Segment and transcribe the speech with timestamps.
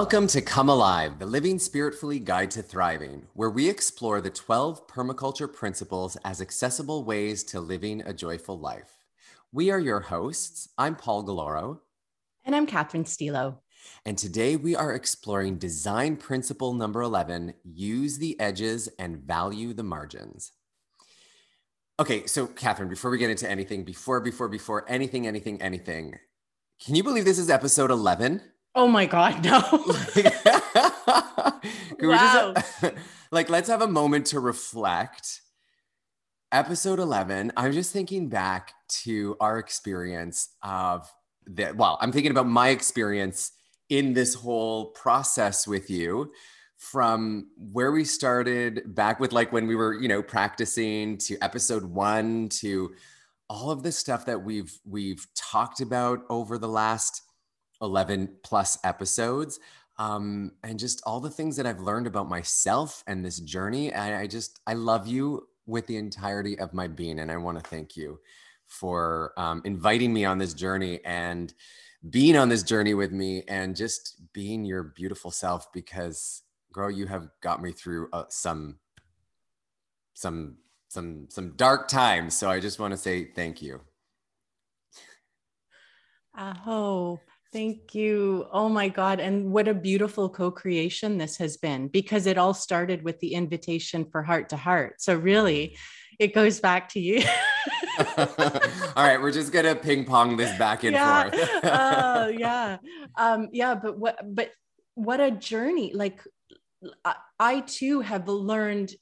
[0.00, 4.86] Welcome to Come Alive, the Living Spiritfully Guide to Thriving, where we explore the 12
[4.86, 9.04] permaculture principles as accessible ways to living a joyful life.
[9.52, 10.70] We are your hosts.
[10.78, 11.80] I'm Paul Galoro.
[12.46, 13.60] And I'm Catherine Stilo.
[14.06, 19.82] And today we are exploring design principle number 11 use the edges and value the
[19.82, 20.52] margins.
[21.98, 26.14] Okay, so Catherine, before we get into anything, before, before, before anything, anything, anything,
[26.82, 28.40] can you believe this is episode 11?
[28.74, 29.62] Oh my God, no.
[32.08, 32.54] wow.
[33.32, 35.42] Like, let's have a moment to reflect.
[36.50, 38.72] Episode 11, I'm just thinking back
[39.04, 41.08] to our experience of
[41.46, 41.76] that.
[41.76, 43.52] Well, I'm thinking about my experience
[43.88, 46.32] in this whole process with you
[46.76, 51.84] from where we started back with like when we were you know practicing to episode
[51.84, 52.90] one to
[53.48, 57.22] all of the stuff that we've we've talked about over the last
[57.80, 59.58] 11 plus episodes
[59.98, 64.22] um, and just all the things that i've learned about myself and this journey I,
[64.22, 67.68] I just i love you with the entirety of my being and i want to
[67.68, 68.18] thank you
[68.66, 71.52] for um, inviting me on this journey and
[72.08, 77.06] being on this journey with me and just being your beautiful self because girl you
[77.06, 78.78] have got me through uh, some
[80.14, 80.56] some
[80.88, 83.80] some some dark times so i just want to say thank you.
[86.66, 87.20] Oh
[87.52, 88.46] thank you.
[88.52, 93.02] Oh my god and what a beautiful co-creation this has been because it all started
[93.02, 95.00] with the invitation for heart to heart.
[95.00, 95.76] So really
[96.18, 97.22] it goes back to you.
[97.98, 101.30] All right we're just gonna ping pong this back and yeah.
[101.30, 101.50] forth.
[101.64, 102.78] Oh yeah.
[103.18, 104.50] Um yeah but what but
[104.94, 105.92] what a journey.
[105.94, 106.22] Like
[107.38, 108.92] I too have learned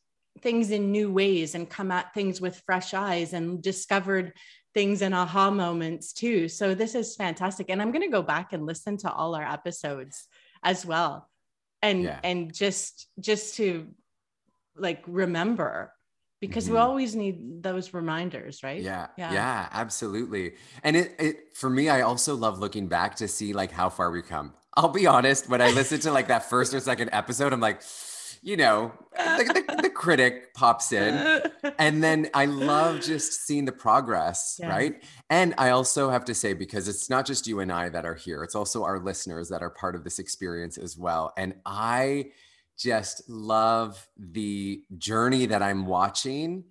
[0.43, 4.33] things in new ways and come at things with fresh eyes and discovered
[4.75, 6.49] things and aha moments too.
[6.49, 7.71] So this is fantastic.
[7.71, 10.27] And I'm going to go back and listen to all our episodes
[10.63, 11.29] as well.
[11.83, 12.19] And yeah.
[12.25, 13.87] and just just to
[14.77, 15.93] like remember
[16.41, 16.75] because mm-hmm.
[16.75, 18.81] we always need those reminders, right?
[18.83, 19.33] Yeah, yeah.
[19.33, 20.55] Yeah, absolutely.
[20.83, 24.11] And it it for me I also love looking back to see like how far
[24.11, 24.55] we come.
[24.77, 27.83] I'll be honest, when I listen to like that first or second episode, I'm like,
[28.43, 31.43] you know, the, the, the, critic pops in.
[31.79, 34.69] And then I love just seeing the progress, yeah.
[34.69, 35.03] right?
[35.31, 38.15] And I also have to say, because it's not just you and I that are
[38.15, 41.33] here, it's also our listeners that are part of this experience as well.
[41.37, 42.31] And I
[42.79, 46.65] just love the journey that I'm watching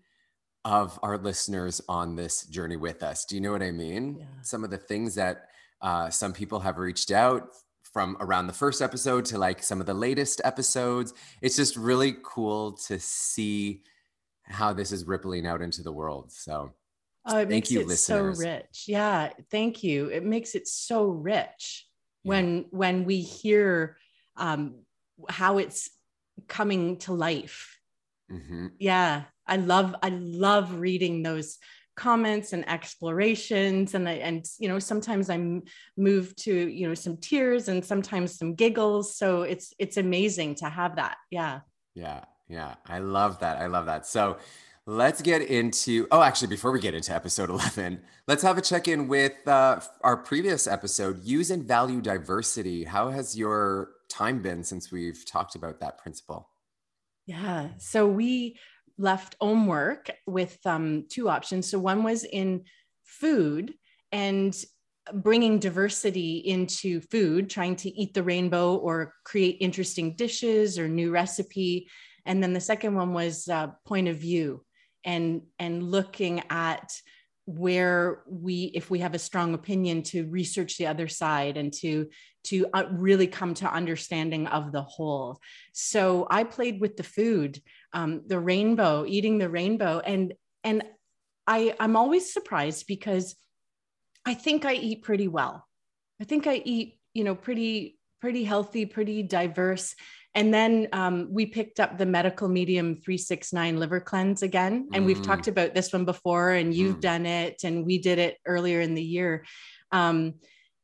[0.64, 3.26] of our listeners on this journey with us.
[3.26, 4.18] Do you know what I mean?
[4.20, 4.26] Yeah.
[4.42, 5.48] Some of the things that
[5.82, 7.50] uh, some people have reached out
[7.98, 11.16] from around the first episode to like some of the latest episodes.
[11.42, 13.82] It's just really cool to see
[14.44, 16.32] how this is rippling out into the world.
[16.32, 16.74] So
[17.26, 18.38] oh, it makes you, it listeners.
[18.38, 18.84] so rich.
[18.86, 20.10] Yeah, thank you.
[20.10, 21.88] It makes it so rich
[22.22, 22.30] yeah.
[22.30, 23.98] when when we hear
[24.36, 24.76] um,
[25.28, 25.90] how it's
[26.48, 27.80] coming to life.
[28.32, 28.68] Mm-hmm.
[28.78, 31.58] Yeah, I love I love reading those
[31.98, 33.96] comments and explorations.
[33.96, 35.64] And I, and you know sometimes i'm
[35.98, 39.18] moved to you know some tears and sometimes some giggles.
[39.18, 41.18] So it's it's amazing to have that.
[41.30, 41.62] Yeah.
[41.96, 42.24] Yeah.
[42.48, 42.76] Yeah.
[42.86, 43.58] I love that.
[43.58, 44.06] I love that.
[44.06, 44.38] So
[44.86, 49.10] let's get into oh actually before we get into episode 11 let's have a check-in
[49.10, 52.84] with uh, our previous episode use and value diversity.
[52.84, 56.50] How has your time been since we've talked about that principle?
[57.26, 57.70] Yeah.
[57.78, 58.58] So we
[58.98, 61.70] left homework with um, two options.
[61.70, 62.64] So one was in
[63.04, 63.74] food
[64.12, 64.56] and
[65.14, 71.12] bringing diversity into food, trying to eat the rainbow or create interesting dishes or new
[71.12, 71.90] recipe.
[72.26, 74.66] And then the second one was uh, point of view
[75.08, 76.92] and and looking at
[77.46, 82.08] where we if we have a strong opinion to research the other side and to
[82.44, 85.40] to uh, really come to understanding of the whole
[85.72, 87.62] so i played with the food
[87.98, 90.00] um, the rainbow, eating the rainbow.
[90.00, 90.34] And
[90.64, 90.84] and
[91.48, 93.36] I I'm always surprised because
[94.26, 95.66] I think I eat pretty well.
[96.22, 99.96] I think I eat, you know, pretty pretty healthy, pretty diverse.
[100.36, 104.90] And then um, we picked up the medical medium 369 liver cleanse again.
[104.94, 105.08] And mm.
[105.08, 107.02] we've talked about this one before, and you've mm.
[107.02, 109.46] done it, and we did it earlier in the year.
[109.92, 110.36] Um,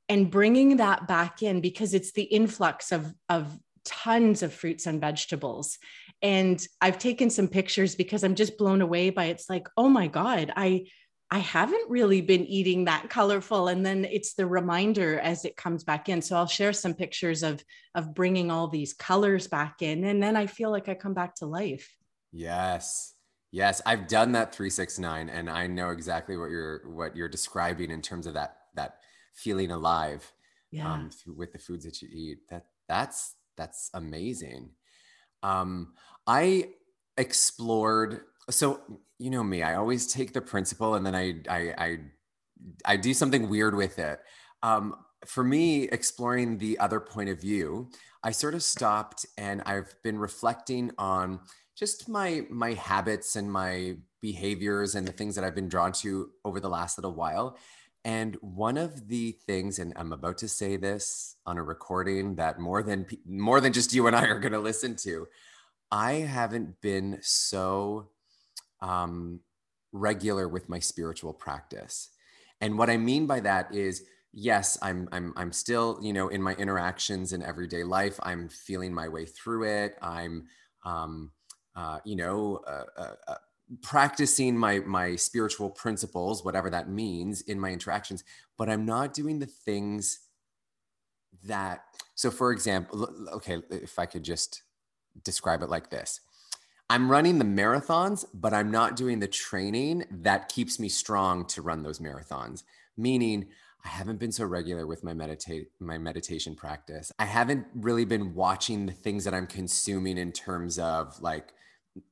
[0.09, 3.55] and bringing that back in because it's the influx of, of
[3.85, 5.77] tons of fruits and vegetables
[6.23, 10.07] and i've taken some pictures because i'm just blown away by it's like oh my
[10.07, 10.83] god i
[11.33, 13.67] i haven't really been eating that colorful.
[13.67, 16.21] And then it's the reminder as it comes back in.
[16.21, 17.63] So i'll share some pictures of
[17.95, 20.03] of bringing all these colors back in.
[20.03, 21.95] And then i feel like i come back to life.
[22.31, 23.15] Yes.
[23.51, 23.81] Yes.
[23.83, 28.27] I've done that 369 and i know exactly what you're what you're describing in terms
[28.27, 28.97] of that that
[29.33, 30.31] feeling alive
[30.69, 30.93] yeah.
[30.93, 32.39] um, with the foods that you eat.
[32.49, 34.69] That that's that's amazing.
[35.41, 35.93] Um,
[36.27, 36.69] I
[37.17, 38.21] explored.
[38.49, 38.81] So
[39.19, 41.97] you know me, I always take the principle and then I I I,
[42.85, 44.19] I do something weird with it.
[44.61, 47.89] Um, for me, exploring the other point of view,
[48.23, 51.39] I sort of stopped and I've been reflecting on
[51.75, 56.29] just my my habits and my behaviors and the things that I've been drawn to
[56.45, 57.57] over the last little while.
[58.05, 62.59] And one of the things, and I'm about to say this on a recording that
[62.59, 65.27] more than more than just you and I are going to listen to,
[65.93, 68.09] I haven't been so
[68.81, 69.41] um,
[69.91, 72.09] regular with my spiritual practice.
[72.61, 74.03] And what I mean by that is,
[74.33, 78.91] yes, I'm I'm I'm still, you know, in my interactions in everyday life, I'm feeling
[78.91, 79.95] my way through it.
[80.01, 80.47] I'm,
[80.83, 81.31] um,
[81.75, 83.35] uh, you know, uh, uh, uh
[83.83, 88.23] practicing my my spiritual principles whatever that means in my interactions
[88.57, 90.19] but i'm not doing the things
[91.45, 94.63] that so for example okay if i could just
[95.23, 96.21] describe it like this
[96.89, 101.61] i'm running the marathons but i'm not doing the training that keeps me strong to
[101.61, 102.63] run those marathons
[102.97, 103.47] meaning
[103.85, 107.11] I haven't been so regular with my meditate my meditation practice.
[107.19, 111.53] I haven't really been watching the things that I'm consuming in terms of like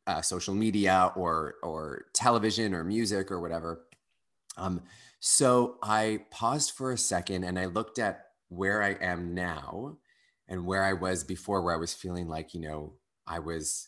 [0.05, 3.85] uh, social media or or television or music or whatever.
[4.57, 4.81] Um,
[5.19, 9.97] so I paused for a second and I looked at where I am now
[10.51, 12.93] and where I was before, where I was feeling like you know
[13.25, 13.87] I was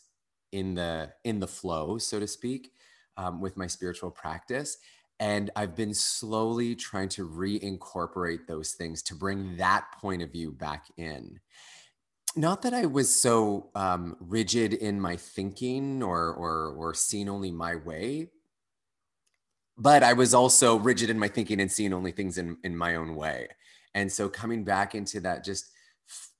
[0.50, 2.72] in the in the flow, so to speak,
[3.16, 4.78] um, with my spiritual practice.
[5.20, 10.50] And I've been slowly trying to reincorporate those things to bring that point of view
[10.50, 11.38] back in
[12.36, 17.50] not that I was so um, rigid in my thinking or or or seeing only
[17.50, 18.30] my way,
[19.76, 22.96] but I was also rigid in my thinking and seeing only things in in my
[22.96, 23.48] own way.
[23.94, 25.66] And so coming back into that just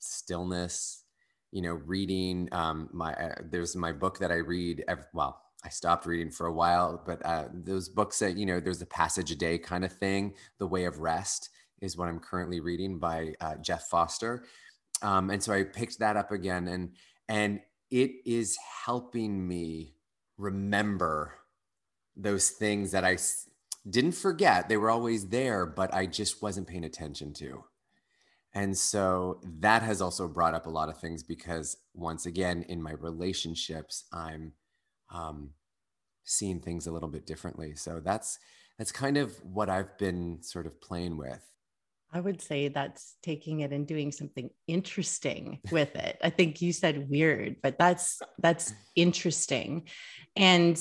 [0.04, 1.04] stillness,
[1.52, 4.84] you know, reading um, my uh, there's my book that I read.
[4.88, 8.60] Every, well, I stopped reading for a while, but uh, those books that you know,
[8.60, 10.34] there's a passage a day kind of thing.
[10.58, 14.44] The Way of Rest is what I'm currently reading by uh, Jeff Foster
[15.02, 16.92] um, and so I picked that up again, and
[17.28, 17.60] and
[17.90, 19.96] it is helping me
[20.38, 21.34] remember
[22.16, 23.18] those things that I
[23.88, 24.68] didn't forget.
[24.68, 27.64] They were always there, but I just wasn't paying attention to.
[28.54, 32.80] And so that has also brought up a lot of things because once again, in
[32.80, 34.52] my relationships, I'm
[35.12, 35.50] um,
[36.24, 37.74] seeing things a little bit differently.
[37.74, 38.38] So that's
[38.78, 41.40] that's kind of what I've been sort of playing with.
[42.12, 46.16] I would say that's taking it and doing something interesting with it.
[46.22, 49.88] I think you said weird, but that's that's interesting.
[50.36, 50.78] And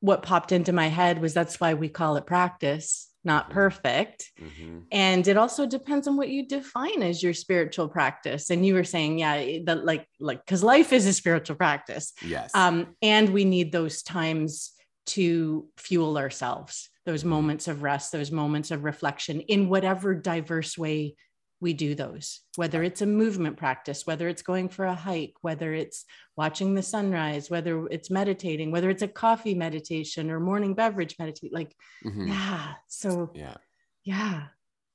[0.00, 3.54] what popped into my head was that's why we call it practice, not mm-hmm.
[3.54, 4.30] perfect.
[4.40, 4.78] Mm-hmm.
[4.92, 8.50] And it also depends on what you define as your spiritual practice.
[8.50, 12.12] And you were saying, yeah, that like like because life is a spiritual practice.
[12.24, 12.54] Yes.
[12.54, 14.72] Um, and we need those times
[15.06, 21.14] to fuel ourselves those moments of rest, those moments of reflection in whatever diverse way
[21.60, 25.72] we do those, whether it's a movement practice, whether it's going for a hike, whether
[25.72, 26.04] it's
[26.36, 31.52] watching the sunrise, whether it's meditating, whether it's a coffee meditation or morning beverage meditate.
[31.52, 32.28] Like, mm-hmm.
[32.28, 32.74] yeah.
[32.88, 33.56] So, yeah.
[34.04, 34.44] Yeah.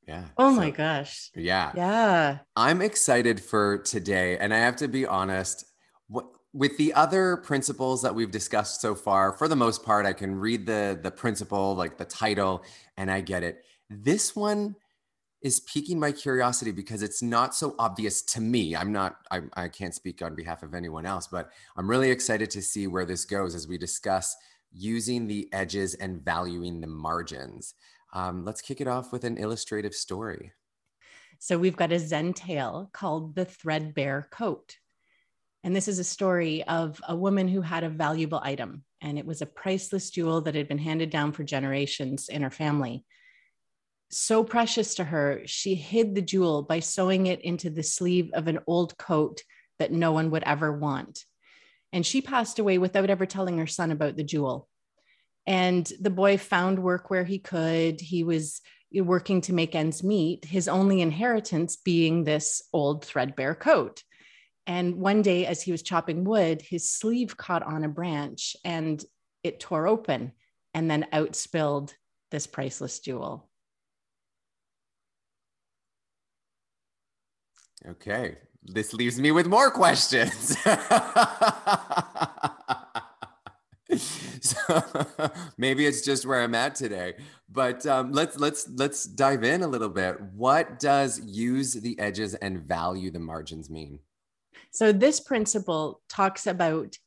[0.08, 0.26] Yeah.
[0.38, 1.32] Oh so, my gosh.
[1.36, 1.72] Yeah.
[1.76, 2.40] Yeah.
[2.56, 4.38] I'm excited for today.
[4.38, 5.66] And I have to be honest,
[6.08, 10.14] what with the other principles that we've discussed so far, for the most part, I
[10.14, 12.64] can read the the principle, like the title,
[12.98, 13.64] and I get it.
[13.90, 14.76] This one
[15.42, 18.76] is piquing my curiosity because it's not so obvious to me.
[18.76, 22.52] I'm not, I, I can't speak on behalf of anyone else, but I'm really excited
[22.52, 24.36] to see where this goes as we discuss
[24.72, 27.74] using the edges and valuing the margins.
[28.14, 30.54] Um, let's kick it off with an illustrative story.
[31.40, 34.78] So we've got a Zen tale called The Threadbare Coat.
[35.64, 39.26] And this is a story of a woman who had a valuable item, and it
[39.26, 43.06] was a priceless jewel that had been handed down for generations in her family.
[44.12, 48.48] So precious to her, she hid the jewel by sewing it into the sleeve of
[48.48, 49.42] an old coat
[49.80, 51.26] that no one would ever want.
[51.94, 54.68] And she passed away without ever telling her son about the jewel.
[55.48, 58.02] And the boy found work where he could.
[58.02, 58.62] He was
[58.94, 64.04] working to make ends meet, his only inheritance being this old threadbare coat.
[64.68, 69.04] And one day, as he was chopping wood, his sleeve caught on a branch and
[69.44, 70.34] it tore open
[70.74, 71.96] and then out spilled
[72.30, 73.50] this priceless jewel.
[77.88, 80.58] Okay, this leaves me with more questions.
[84.42, 84.84] so
[85.58, 87.16] maybe it's just where I'm at today.
[87.50, 90.22] but um, let's let's let's dive in a little bit.
[90.22, 94.00] What does use the edges and value the margins mean?
[94.72, 96.98] So this principle talks about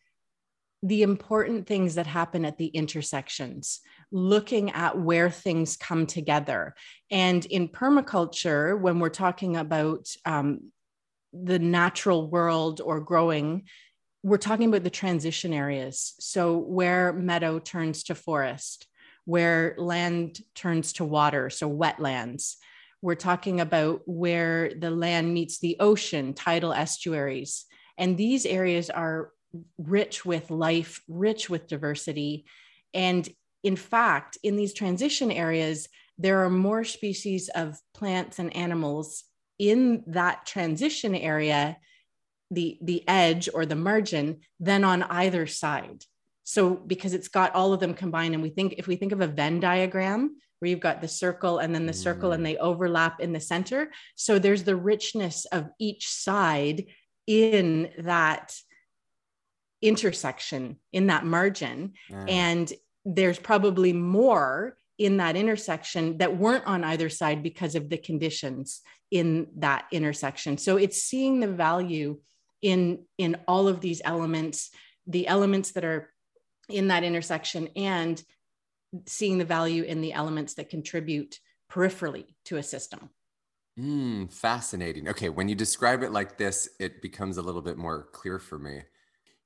[0.85, 3.81] the important things that happen at the intersections,
[4.13, 6.75] looking at where things come together.
[7.11, 10.71] And in permaculture, when we're talking about um,
[11.33, 13.65] the natural world or growing,
[14.23, 16.13] we're talking about the transition areas.
[16.21, 18.87] So, where meadow turns to forest,
[19.25, 22.57] where land turns to water, so wetlands.
[23.01, 27.65] We're talking about where the land meets the ocean, tidal estuaries.
[27.97, 29.31] And these areas are
[29.79, 32.45] rich with life, rich with diversity.
[32.93, 33.29] And
[33.63, 39.25] in fact, in these transition areas, there are more species of plants and animals
[39.59, 41.77] in that transition area,
[42.51, 46.05] the, the edge or the margin, than on either side.
[46.45, 49.23] So, because it's got all of them combined, and we think if we think of
[49.23, 52.45] a Venn diagram where you've got the circle and then the circle and mm.
[52.45, 53.91] they overlap in the center.
[54.15, 56.85] So, there's the richness of each side
[57.27, 58.55] in that
[59.85, 61.93] intersection in that margin.
[62.11, 62.31] Mm.
[62.31, 62.73] and
[63.05, 68.81] there's probably more in that intersection that weren't on either side because of the conditions
[69.11, 70.57] in that intersection.
[70.57, 72.21] So it's seeing the value
[72.63, 74.71] in in all of these elements
[75.07, 76.11] the elements that are
[76.71, 78.23] in that intersection and
[79.07, 81.39] seeing the value in the elements that contribute
[81.71, 83.11] peripherally to a system.
[83.79, 85.09] Mm, fascinating.
[85.09, 88.59] Okay when you describe it like this it becomes a little bit more clear for
[88.59, 88.83] me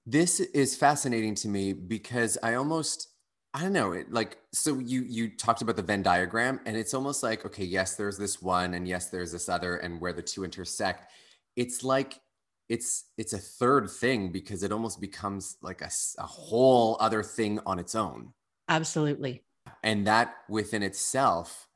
[0.07, 3.09] this is fascinating to me because I almost
[3.55, 6.95] I don't know, it like so you you talked about the Venn diagram and it's
[6.95, 10.23] almost like okay, yes, there's this one and yes, there's this other and where the
[10.23, 11.11] two intersect.
[11.57, 12.21] It's like
[12.69, 17.59] it's it's a third thing because it almost becomes like a, a whole other thing
[17.65, 18.33] on its own.
[18.69, 19.43] Absolutely.
[19.83, 21.69] And that within itself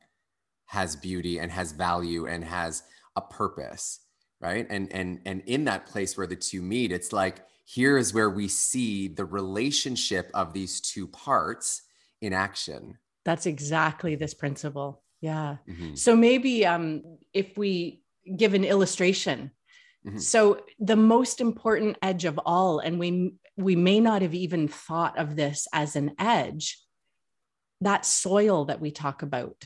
[0.67, 2.83] has beauty and has value and has
[3.17, 4.00] a purpose,
[4.41, 4.67] right?
[4.69, 8.29] And and and in that place where the two meet, it's like here is where
[8.29, 11.81] we see the relationship of these two parts
[12.21, 12.99] in action.
[13.25, 15.02] That's exactly this principle.
[15.23, 15.57] Yeah.
[15.67, 15.95] Mm-hmm.
[15.95, 17.02] So maybe um,
[17.33, 18.02] if we
[18.37, 19.52] give an illustration.
[20.07, 20.19] Mm-hmm.
[20.19, 25.19] So the most important edge of all, and we we may not have even thought
[25.19, 26.79] of this as an edge,
[27.81, 29.64] that soil that we talk about,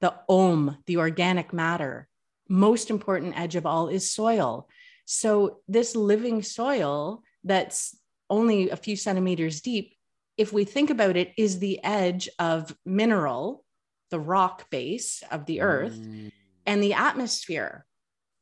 [0.00, 2.08] the om, the organic matter,
[2.48, 4.68] most important edge of all is soil.
[5.04, 7.96] So this living soil that's
[8.28, 9.94] only a few centimeters deep,
[10.36, 13.64] if we think about it, is the edge of mineral,
[14.10, 16.30] the rock base of the earth, mm.
[16.66, 17.86] and the atmosphere.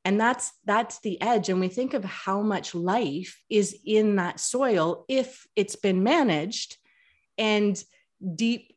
[0.04, 1.48] And that's that's the edge.
[1.48, 6.76] And we think of how much life is in that soil if it's been managed
[7.38, 7.82] and
[8.34, 8.76] deep,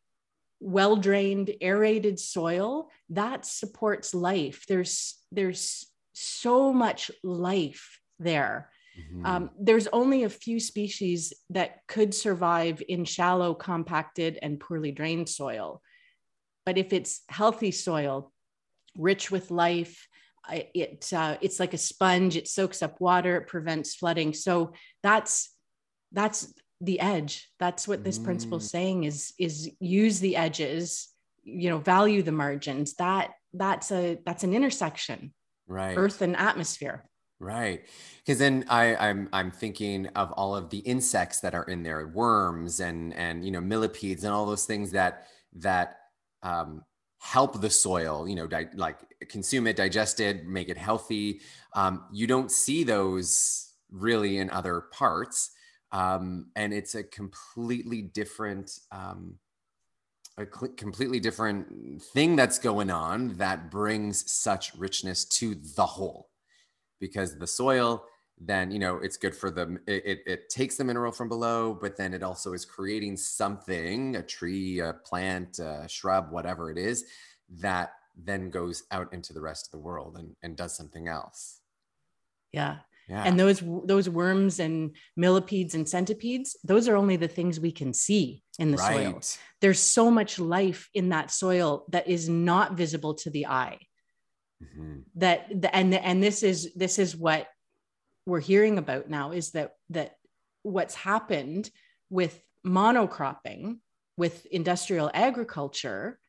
[0.60, 4.66] well-drained, aerated soil, that supports life.
[4.68, 9.26] There's there's so much life there Mm-hmm.
[9.26, 15.30] Um, there's only a few species that could survive in shallow, compacted, and poorly drained
[15.30, 15.82] soil.
[16.66, 18.32] But if it's healthy soil,
[18.98, 20.08] rich with life,
[20.50, 22.36] it uh, it's like a sponge.
[22.36, 23.38] It soaks up water.
[23.38, 24.34] It prevents flooding.
[24.34, 24.74] So
[25.04, 25.54] that's
[26.12, 27.50] that's the edge.
[27.60, 28.26] That's what this mm.
[28.26, 31.10] principle is saying is is use the edges.
[31.44, 32.96] You know, value the margins.
[32.96, 35.34] That that's a that's an intersection.
[35.68, 35.98] Right.
[35.98, 37.04] Earth and atmosphere.
[37.40, 37.84] Right.
[38.26, 42.08] Because then I, I'm I'm thinking of all of the insects that are in there,
[42.08, 45.28] worms and and you know millipedes and all those things that
[45.58, 45.98] that
[46.42, 46.84] um,
[47.20, 48.28] help the soil.
[48.28, 48.98] You know, di- like
[49.30, 51.42] consume it, digest it, make it healthy.
[51.74, 55.52] Um, you don't see those really in other parts,
[55.92, 58.80] um, and it's a completely different.
[58.92, 59.36] Um,
[60.38, 66.27] a cl- completely different thing that's going on that brings such richness to the whole
[67.00, 68.04] because the soil
[68.40, 71.74] then you know it's good for the it, it, it, takes the mineral from below
[71.80, 76.78] but then it also is creating something a tree a plant a shrub whatever it
[76.78, 77.06] is
[77.50, 81.62] that then goes out into the rest of the world and, and does something else
[82.52, 82.78] yeah
[83.10, 83.24] yeah.
[83.24, 87.94] And those those worms and millipedes and centipedes, those are only the things we can
[87.94, 89.06] see in the right.
[89.06, 89.22] soil.
[89.62, 93.80] There's so much life in that soil that is not visible to the eye
[94.64, 95.00] mm-hmm.
[95.16, 97.48] that and and this is this is what
[98.26, 100.16] we're hearing about now is that that
[100.64, 101.70] what's happened
[102.10, 103.78] with monocropping
[104.18, 106.20] with industrial agriculture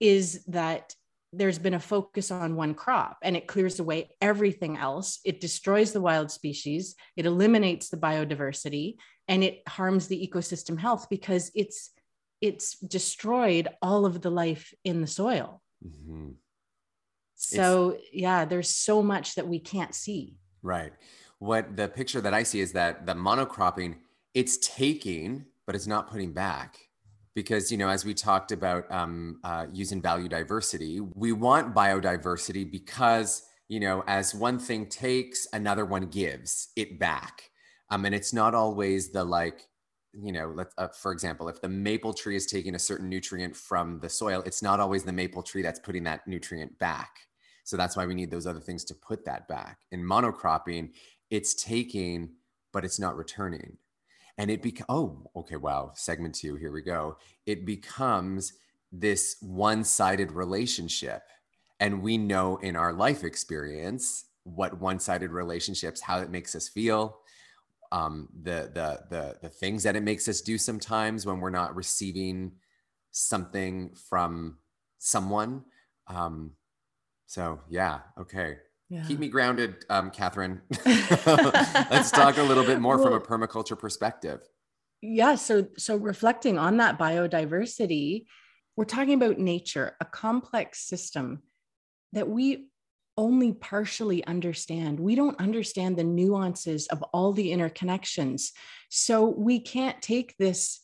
[0.00, 0.94] is that
[1.32, 5.20] there's been a focus on one crop and it clears away everything else.
[5.24, 8.96] It destroys the wild species, it eliminates the biodiversity,
[9.26, 11.90] and it harms the ecosystem health because it's
[12.40, 15.60] it's destroyed all of the life in the soil.
[15.84, 16.30] Mm-hmm.
[17.38, 20.36] So, it's, yeah, there's so much that we can't see.
[20.62, 20.92] Right.
[21.38, 23.96] What the picture that I see is that the monocropping,
[24.34, 26.76] it's taking, but it's not putting back.
[27.34, 32.68] Because, you know, as we talked about um, uh, using value diversity, we want biodiversity
[32.68, 37.50] because, you know, as one thing takes, another one gives it back.
[37.90, 39.68] Um, and it's not always the like,
[40.12, 43.54] you know, let, uh, for example, if the maple tree is taking a certain nutrient
[43.54, 47.27] from the soil, it's not always the maple tree that's putting that nutrient back.
[47.68, 49.80] So that's why we need those other things to put that back.
[49.90, 50.88] In monocropping,
[51.28, 52.30] it's taking,
[52.72, 53.76] but it's not returning.
[54.38, 57.18] And it becomes, oh, okay, wow, segment two, here we go.
[57.44, 58.54] It becomes
[58.90, 61.24] this one sided relationship.
[61.78, 66.70] And we know in our life experience what one sided relationships, how it makes us
[66.70, 67.18] feel,
[67.92, 71.76] um, the the the the things that it makes us do sometimes when we're not
[71.76, 72.52] receiving
[73.10, 74.56] something from
[74.96, 75.64] someone.
[76.06, 76.52] Um,
[77.28, 78.56] so yeah, okay.
[78.88, 79.04] Yeah.
[79.06, 80.62] Keep me grounded, um, Catherine.
[80.86, 84.40] Let's talk a little bit more well, from a permaculture perspective.
[85.02, 85.34] Yeah.
[85.34, 88.24] So so reflecting on that biodiversity,
[88.76, 91.42] we're talking about nature, a complex system
[92.14, 92.68] that we
[93.18, 94.98] only partially understand.
[94.98, 98.52] We don't understand the nuances of all the interconnections.
[98.88, 100.80] So we can't take this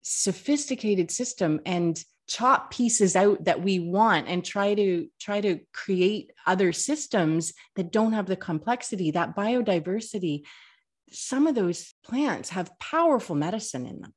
[0.00, 6.30] sophisticated system and chop pieces out that we want and try to try to create
[6.46, 10.42] other systems that don't have the complexity that biodiversity
[11.10, 14.14] some of those plants have powerful medicine in them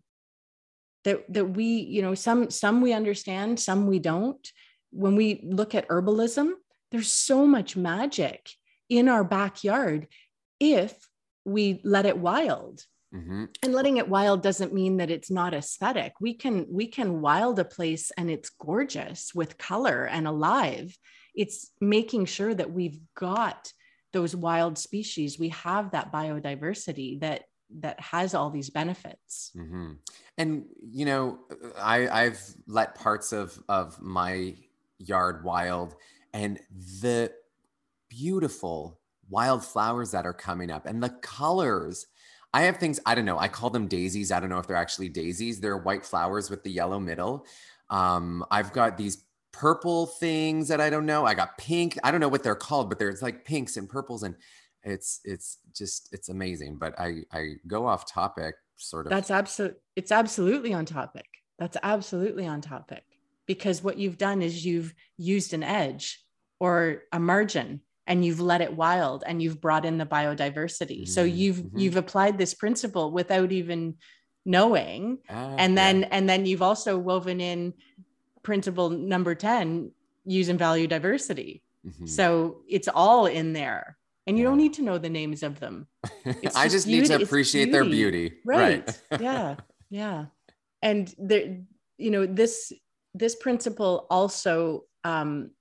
[1.04, 4.52] that that we you know some some we understand some we don't
[4.92, 6.52] when we look at herbalism
[6.92, 8.48] there's so much magic
[8.90, 10.08] in our backyard
[10.60, 11.10] if
[11.46, 12.86] we let it wild.
[13.14, 13.46] Mm-hmm.
[13.62, 16.14] And letting it wild doesn't mean that it's not aesthetic.
[16.20, 20.98] We can we can wild a place and it's gorgeous with color and alive.
[21.36, 23.72] It's making sure that we've got
[24.14, 25.38] those wild species.
[25.38, 27.44] We have that biodiversity that
[27.80, 29.52] that has all these benefits.
[29.56, 29.94] Mm-hmm.
[30.38, 31.40] And you know,
[31.80, 34.56] I I've let parts of of my
[34.98, 35.96] yard wild
[36.34, 36.60] and
[37.02, 37.32] the
[38.10, 39.00] beautiful
[39.30, 42.08] wildflowers that are coming up and the colors.
[42.54, 44.32] I have things, I don't know, I call them daisies.
[44.32, 45.60] I don't know if they're actually daisies.
[45.60, 47.46] They're white flowers with the yellow middle.
[47.90, 51.26] Um, I've got these purple things that I don't know.
[51.26, 51.98] I got pink.
[52.04, 54.36] I don't know what they're called, but there's like pinks and purples and
[54.84, 56.78] it's it's just it's amazing.
[56.78, 59.12] But I I go off topic sort of.
[59.12, 61.28] That's absolutely it's absolutely on topic.
[61.58, 63.04] That's absolutely on topic
[63.46, 66.24] because what you've done is you've used an edge
[66.60, 71.06] or a margin and you've let it wild and you've brought in the biodiversity mm-hmm.
[71.06, 71.80] so you've mm-hmm.
[71.80, 73.96] you've applied this principle without even
[74.46, 76.08] knowing ah, and then yeah.
[76.12, 77.74] and then you've also woven in
[78.44, 79.92] principle number 10
[80.26, 82.06] using value diversity mm-hmm.
[82.06, 84.50] so it's all in there and you yeah.
[84.50, 85.88] don't need to know the names of them
[86.44, 87.08] just i just beauty.
[87.08, 87.72] need to appreciate beauty.
[87.72, 89.22] their beauty right, right.
[89.22, 89.56] yeah
[89.90, 90.26] yeah
[90.82, 91.60] and there
[91.98, 92.74] you know this
[93.14, 95.52] this principle also um,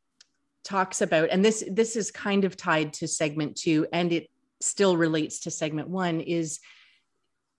[0.64, 4.28] talks about, and this this is kind of tied to segment two, and it
[4.60, 6.60] still relates to segment one, is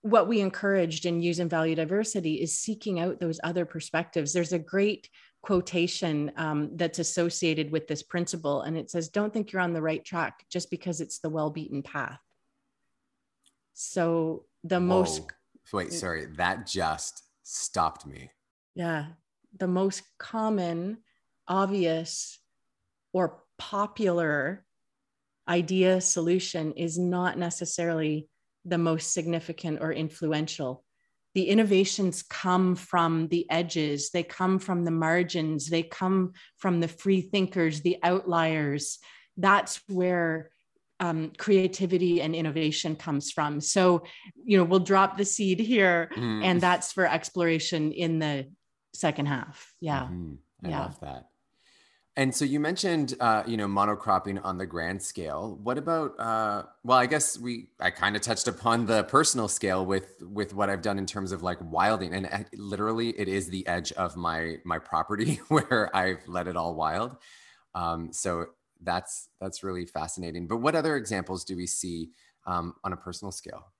[0.01, 4.33] what we encouraged in using value diversity is seeking out those other perspectives.
[4.33, 5.09] There's a great
[5.41, 9.81] quotation um, that's associated with this principle, and it says, Don't think you're on the
[9.81, 12.19] right track just because it's the well beaten path.
[13.73, 14.85] So, the Whoa.
[14.85, 15.21] most.
[15.71, 18.29] Wait, sorry, that just stopped me.
[18.75, 19.05] Yeah
[19.59, 20.97] the most common,
[21.47, 22.39] obvious,
[23.13, 24.65] or popular
[25.47, 28.27] idea solution is not necessarily
[28.65, 30.83] the most significant or influential.
[31.35, 36.87] The innovations come from the edges, they come from the margins, they come from the
[36.87, 38.99] free thinkers, the outliers.
[39.35, 40.51] That's where
[40.99, 43.61] um, creativity and innovation comes from.
[43.61, 44.03] So,
[44.45, 46.43] you know, we'll drop the seed here, mm.
[46.43, 48.47] and that's for exploration in the
[48.93, 49.73] second half.
[49.81, 50.03] Yeah.
[50.03, 50.35] Mm-hmm.
[50.65, 50.79] I yeah.
[50.79, 51.25] love that.
[52.15, 55.57] And so you mentioned, uh, you know, monocropping on the grand scale.
[55.63, 56.19] What about?
[56.19, 60.53] Uh, well, I guess we I kind of touched upon the personal scale with with
[60.53, 63.91] what I've done in terms of like wilding, and uh, literally, it is the edge
[63.93, 67.17] of my my property where I've let it all wild.
[67.73, 68.45] Um, so
[68.81, 70.47] that's that's really fascinating.
[70.47, 72.11] But what other examples do we see
[72.45, 73.73] um, on a personal scale?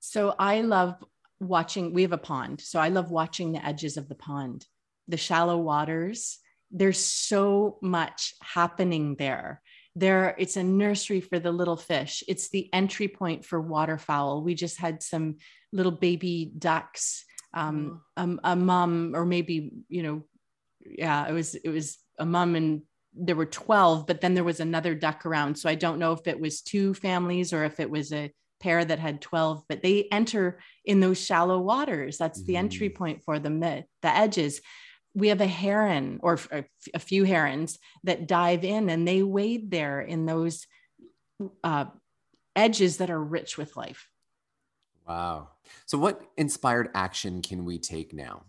[0.00, 0.96] So I love
[1.40, 4.66] watching we have a pond so i love watching the edges of the pond
[5.06, 6.38] the shallow waters
[6.70, 9.62] there's so much happening there.
[9.96, 12.22] There it's a nursery for the little fish.
[12.28, 14.42] It's the entry point for waterfowl.
[14.42, 15.36] We just had some
[15.72, 18.38] little baby ducks um, mm.
[18.44, 20.22] a, a mom, or maybe you know,
[20.84, 22.82] yeah, it was it was a mom and
[23.14, 25.56] there were 12 but then there was another duck around.
[25.56, 28.84] So i don't know if it was two families or if it was a pair
[28.84, 32.18] that had 12 but they enter in those shallow waters.
[32.18, 32.58] That's the mm.
[32.58, 34.60] entry point for them the, the edges
[35.18, 36.38] we have a heron or
[36.94, 40.66] a few herons that dive in and they wade there in those
[41.64, 41.86] uh,
[42.54, 44.08] edges that are rich with life.
[45.06, 45.48] Wow.
[45.86, 48.44] So what inspired action can we take now?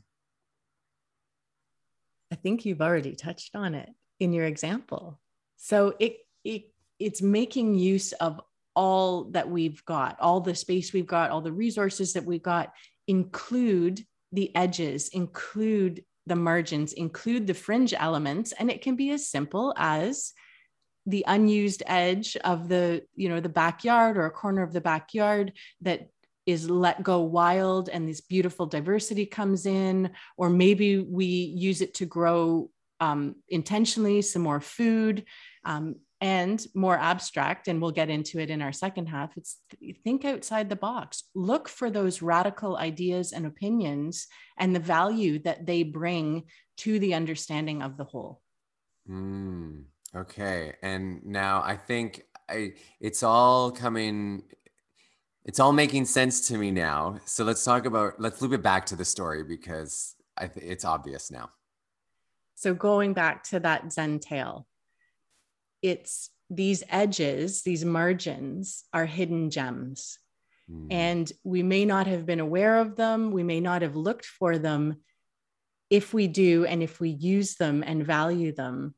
[2.31, 5.19] I think you've already touched on it in your example.
[5.57, 8.39] So it, it it's making use of
[8.75, 12.73] all that we've got, all the space we've got, all the resources that we've got,
[13.07, 18.53] include the edges, include the margins, include the fringe elements.
[18.53, 20.33] And it can be as simple as
[21.05, 25.53] the unused edge of the, you know, the backyard or a corner of the backyard
[25.81, 26.07] that
[26.45, 31.93] is let go wild and this beautiful diversity comes in or maybe we use it
[31.95, 35.25] to grow um, intentionally, some more food,
[35.65, 37.67] um, and more abstract.
[37.67, 39.35] And we'll get into it in our second half.
[39.37, 39.57] It's
[40.03, 44.27] think outside the box, look for those radical ideas and opinions
[44.57, 46.43] and the value that they bring
[46.77, 48.41] to the understanding of the whole.
[49.09, 49.83] Mm,
[50.15, 50.73] okay.
[50.81, 54.43] And now I think I, it's all coming
[55.45, 57.19] it's all making sense to me now.
[57.25, 60.85] So let's talk about let's loop it back to the story because I th- it's
[60.85, 61.49] obvious now.
[62.55, 64.67] So going back to that Zen tale,
[65.81, 70.17] it's these edges, these margins are hidden gems.
[70.69, 70.87] Mm.
[70.91, 73.31] And we may not have been aware of them.
[73.31, 74.97] We may not have looked for them.
[75.89, 78.95] If we do, and if we use them and value them,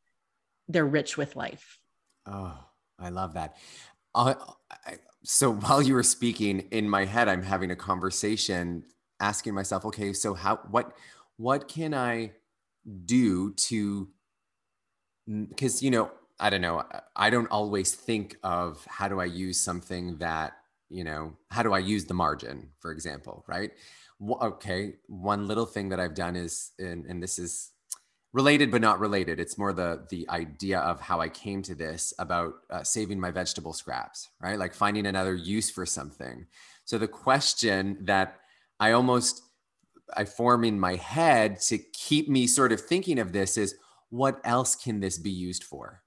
[0.67, 1.77] they're rich with life.
[2.25, 2.57] Oh,
[2.99, 3.57] I love that.
[4.13, 4.35] I,
[5.23, 8.83] so while you were speaking in my head, I'm having a conversation
[9.19, 10.93] asking myself, okay, so how, what,
[11.37, 12.31] what can I
[13.05, 14.09] do to
[15.49, 16.11] because you know
[16.41, 16.83] i don't know
[17.15, 20.53] i don't always think of how do i use something that
[20.89, 23.71] you know how do i use the margin for example right?
[24.41, 27.71] Okay one little thing that i've done is and, and this is
[28.33, 32.13] related but not related it's more the the idea of how i came to this
[32.19, 34.59] about uh, saving my vegetable scraps right?
[34.59, 36.45] Like finding another use for something.
[36.85, 38.39] So the question that
[38.79, 39.41] i almost
[40.13, 43.75] I form in my head to keep me sort of thinking of this is
[44.09, 46.00] what else can this be used for?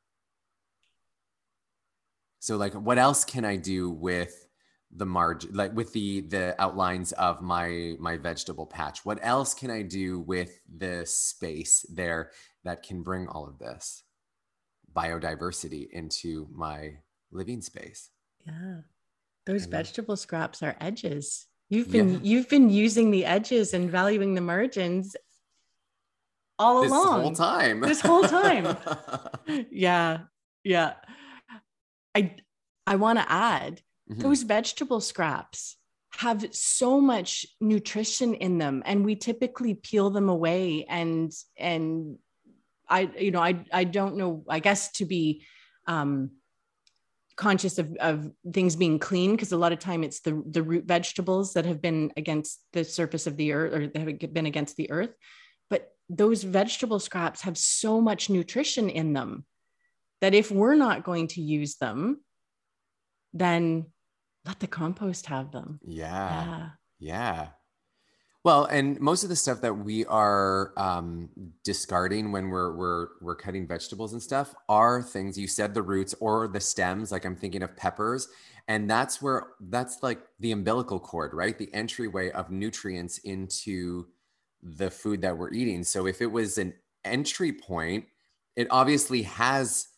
[2.44, 4.46] So like what else can I do with
[4.94, 9.02] the margin like with the the outlines of my my vegetable patch?
[9.02, 12.32] What else can I do with the space there
[12.64, 14.02] that can bring all of this
[14.94, 16.98] biodiversity into my
[17.32, 18.10] living space?
[18.46, 18.80] Yeah.
[19.46, 21.46] Those vegetable scraps are edges.
[21.70, 22.20] You've been yeah.
[22.24, 25.16] you've been using the edges and valuing the margins
[26.58, 27.30] all this along.
[27.30, 27.80] This whole time.
[27.80, 28.76] This whole time.
[29.70, 30.18] yeah.
[30.62, 30.92] Yeah.
[32.14, 32.36] I
[32.86, 34.20] I want to add mm-hmm.
[34.20, 35.76] those vegetable scraps
[36.18, 42.18] have so much nutrition in them and we typically peel them away and and
[42.88, 45.44] I you know I I don't know I guess to be
[45.86, 46.30] um
[47.36, 50.84] conscious of, of things being clean because a lot of time it's the the root
[50.84, 54.76] vegetables that have been against the surface of the earth or they have been against
[54.76, 55.10] the earth
[55.68, 59.44] but those vegetable scraps have so much nutrition in them
[60.20, 62.20] that if we're not going to use them
[63.32, 63.86] then
[64.44, 67.48] let the compost have them yeah yeah, yeah.
[68.44, 71.30] Well, and most of the stuff that we are um,
[71.64, 76.14] discarding when we're we're we're cutting vegetables and stuff are things you said the roots
[76.20, 77.10] or the stems.
[77.10, 78.28] Like I'm thinking of peppers,
[78.68, 81.56] and that's where that's like the umbilical cord, right?
[81.56, 84.08] The entryway of nutrients into
[84.62, 85.82] the food that we're eating.
[85.82, 88.04] So if it was an entry point,
[88.56, 89.88] it obviously has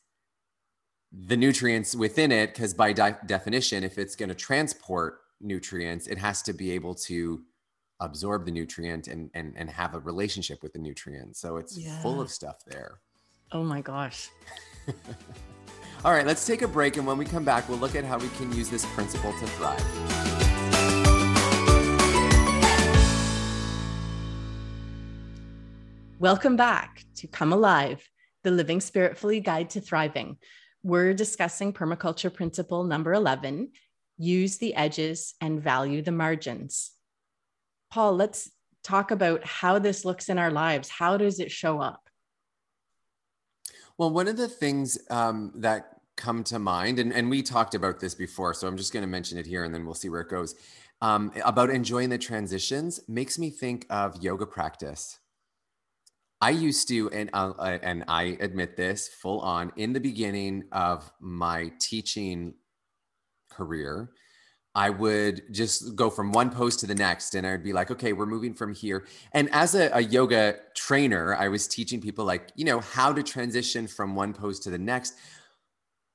[1.25, 6.19] the nutrients within it because by de- definition, if it's going to transport nutrients, it
[6.19, 7.43] has to be able to
[8.01, 11.37] absorb the nutrient and and and have a relationship with the nutrient.
[11.37, 11.99] So it's yeah.
[12.03, 12.99] full of stuff there.
[13.53, 14.29] Oh my gosh.
[16.05, 18.19] All right, let's take a break and when we come back we'll look at how
[18.19, 19.83] we can use this principle to thrive.
[26.19, 28.07] Welcome back to Come Alive,
[28.43, 30.37] the Living Spiritfully Guide to Thriving.
[30.87, 33.73] We're discussing permaculture principle number 11
[34.19, 36.93] use the edges and value the margins.
[37.91, 38.49] Paul, let's
[38.85, 40.89] talk about how this looks in our lives.
[40.89, 42.09] How does it show up?
[43.99, 47.99] Well, one of the things um, that come to mind, and, and we talked about
[47.99, 50.21] this before, so I'm just going to mention it here and then we'll see where
[50.21, 50.55] it goes.
[51.03, 55.19] um, about enjoying the transitions makes me think of yoga practice.
[56.41, 61.11] I used to, and uh, and I admit this full on in the beginning of
[61.21, 62.55] my teaching
[63.51, 64.11] career.
[64.75, 68.13] I would just go from one pose to the next, and I'd be like, okay,
[68.13, 69.07] we're moving from here.
[69.33, 73.23] And as a, a yoga trainer, I was teaching people like, you know, how to
[73.23, 75.15] transition from one pose to the next.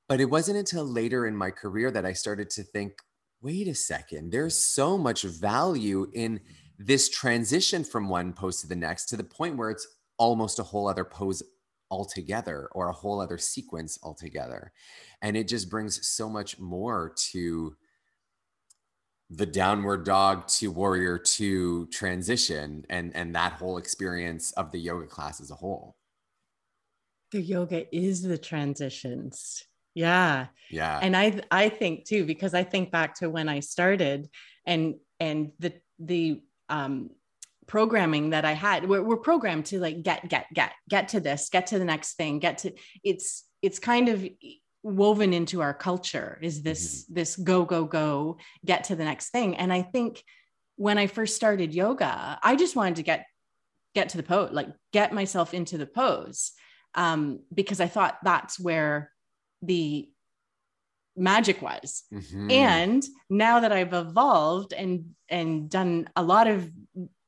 [0.08, 2.92] But it wasn't until later in my career that I started to think,
[3.40, 6.40] wait a second, there's so much value in
[6.78, 10.62] this transition from one pose to the next to the point where it's almost a
[10.62, 11.42] whole other pose
[11.90, 14.72] altogether or a whole other sequence altogether.
[15.20, 17.76] And it just brings so much more to
[19.28, 25.06] the downward dog to warrior to transition and and that whole experience of the yoga
[25.06, 25.96] class as a whole.
[27.30, 29.64] The yoga is the transitions.
[29.94, 30.46] Yeah.
[30.70, 30.98] Yeah.
[31.02, 34.28] And i i think too because i think back to when i started
[34.66, 37.10] and and the the um
[37.72, 38.86] programming that I had.
[38.86, 42.18] We're, we're programmed to like get, get, get, get to this, get to the next
[42.18, 44.28] thing, get to it's it's kind of
[44.82, 47.14] woven into our culture is this mm-hmm.
[47.14, 50.24] this go go go get to the next thing and i think
[50.74, 53.26] when i first started yoga i just wanted to get
[53.94, 56.50] get to the pose like get myself into the pose
[56.96, 59.12] um, because i thought that's where
[59.62, 60.08] the
[61.16, 62.50] magic was mm-hmm.
[62.50, 66.68] and now that i've evolved and and done a lot of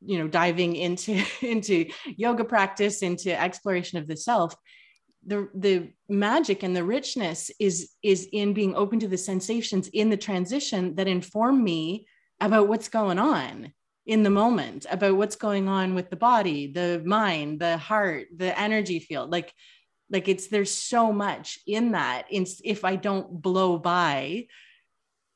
[0.05, 1.87] you know diving into into
[2.17, 4.55] yoga practice into exploration of the self
[5.27, 10.11] the the magic and the richness is is in being open to the sensations in
[10.11, 12.07] the transition that inform me
[12.41, 13.73] about what's going on
[14.07, 18.59] in the moment about what's going on with the body the mind the heart the
[18.59, 19.53] energy field like
[20.11, 24.47] like it's there's so much in that in, if i don't blow by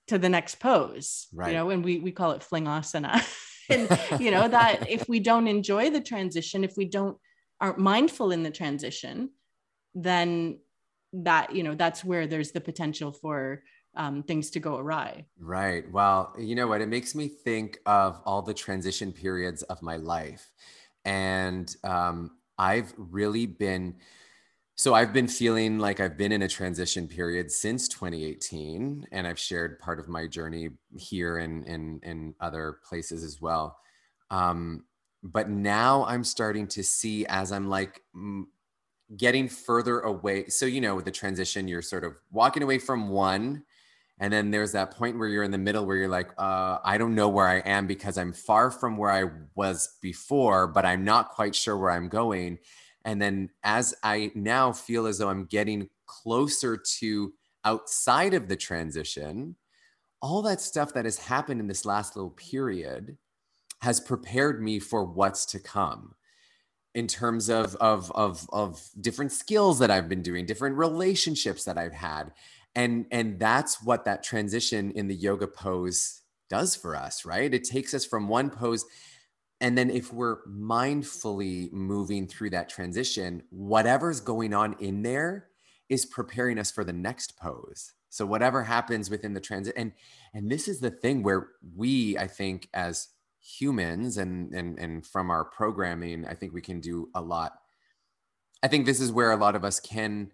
[0.07, 1.49] to the next pose right.
[1.49, 3.23] you know and we we call it flingasana
[3.69, 7.17] and you know that if we don't enjoy the transition if we don't
[7.61, 9.31] aren't mindful in the transition
[9.95, 10.59] then
[11.13, 13.63] that you know that's where there's the potential for
[13.97, 15.25] um, things to go awry.
[15.39, 15.91] Right.
[15.91, 16.81] Well you know what?
[16.81, 20.53] It makes me think of all the transition periods of my life.
[21.05, 23.95] And um, i've really been
[24.79, 29.39] so I've been feeling like I've been in a transition period since 2018, and I've
[29.39, 33.77] shared part of my journey here and in, in, in, other places as well.
[34.31, 34.85] Um,
[35.25, 38.05] but now I'm starting to see as I'm like
[39.17, 40.47] getting further away.
[40.47, 43.65] So, you know, with the transition, you're sort of walking away from one.
[44.21, 46.99] And then there's that point where you're in the middle where you're like, uh, I
[46.99, 49.25] don't know where I am because I'm far from where I
[49.57, 52.59] was before, but I'm not quite sure where I'm going
[53.09, 57.33] and then as I now feel as though I'm getting closer to
[57.65, 59.57] outside of the transition,
[60.21, 63.17] all that stuff that has happened in this last little period
[63.81, 66.17] has prepared me for what's to come
[66.95, 71.79] in terms of, of, of, of different skills that I've been doing, different relationships that
[71.79, 72.33] I've had.
[72.75, 77.55] And, and that's what that transition in the yoga pose does for us, right?
[77.55, 78.85] It takes us from one pose
[79.61, 85.49] and then if we're mindfully moving through that transition, whatever's going on in there
[85.89, 87.95] is preparing us for the next pose.
[88.11, 89.93] So whatever happens within the transit and
[90.33, 93.09] and this is the thing where we I think as
[93.41, 97.53] humans and and and from our programming I think we can do a lot.
[98.63, 100.33] I think this is where a lot of us can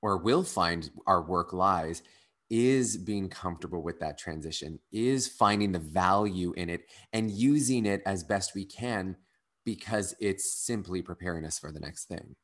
[0.00, 2.02] or will find our work lies
[2.50, 6.82] is being comfortable with that transition, is finding the value in it
[7.12, 9.16] and using it as best we can
[9.64, 12.34] because it's simply preparing us for the next thing.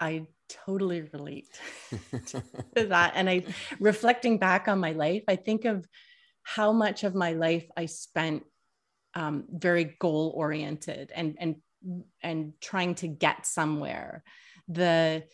[0.00, 1.48] I totally relate
[2.74, 3.12] to that.
[3.14, 3.44] And I,
[3.78, 5.86] reflecting back on my life, I think of
[6.42, 8.44] how much of my life I spent
[9.14, 11.56] um, very goal oriented and, and,
[12.22, 14.24] and trying to get somewhere.
[14.68, 15.24] The,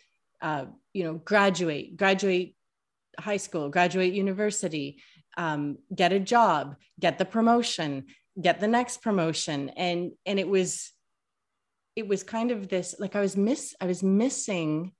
[0.43, 2.57] uh, you know, graduate, graduate
[3.18, 5.02] high school, graduate university,
[5.37, 8.07] um, get a job, get the promotion,
[8.40, 10.92] get the next promotion, and and it was
[11.96, 14.92] it was kind of this like I was miss I was missing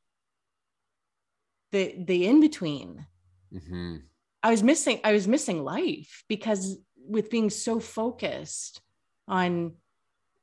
[1.73, 3.07] the the in between.
[3.53, 3.97] Mm-hmm.
[4.43, 8.81] I was missing I was missing life because with being so focused
[9.27, 9.75] on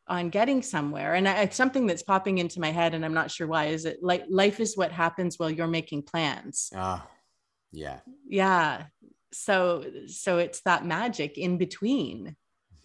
[0.07, 3.31] on getting somewhere and I, it's something that's popping into my head and i'm not
[3.31, 7.07] sure why is it like life is what happens while you're making plans ah
[7.75, 7.99] yeah.
[8.27, 8.85] Yeah.
[9.33, 12.35] So so it's that magic in between.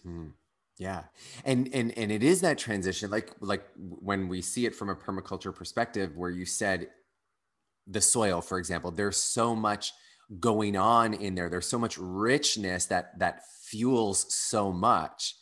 [0.05, 0.29] Mm-hmm.
[0.77, 1.03] Yeah.
[1.45, 4.95] And and and it is that transition like like when we see it from a
[4.95, 6.89] permaculture perspective where you said
[7.87, 9.91] the soil for example there's so much
[10.39, 15.35] going on in there there's so much richness that that fuels so much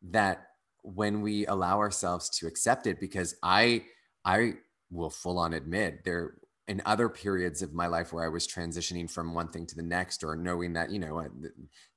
[0.00, 0.46] that
[0.82, 3.82] when we allow ourselves to accept it because i
[4.24, 4.54] i
[4.90, 6.34] will full on admit there
[6.68, 9.82] in other periods of my life where i was transitioning from one thing to the
[9.82, 11.26] next or knowing that you know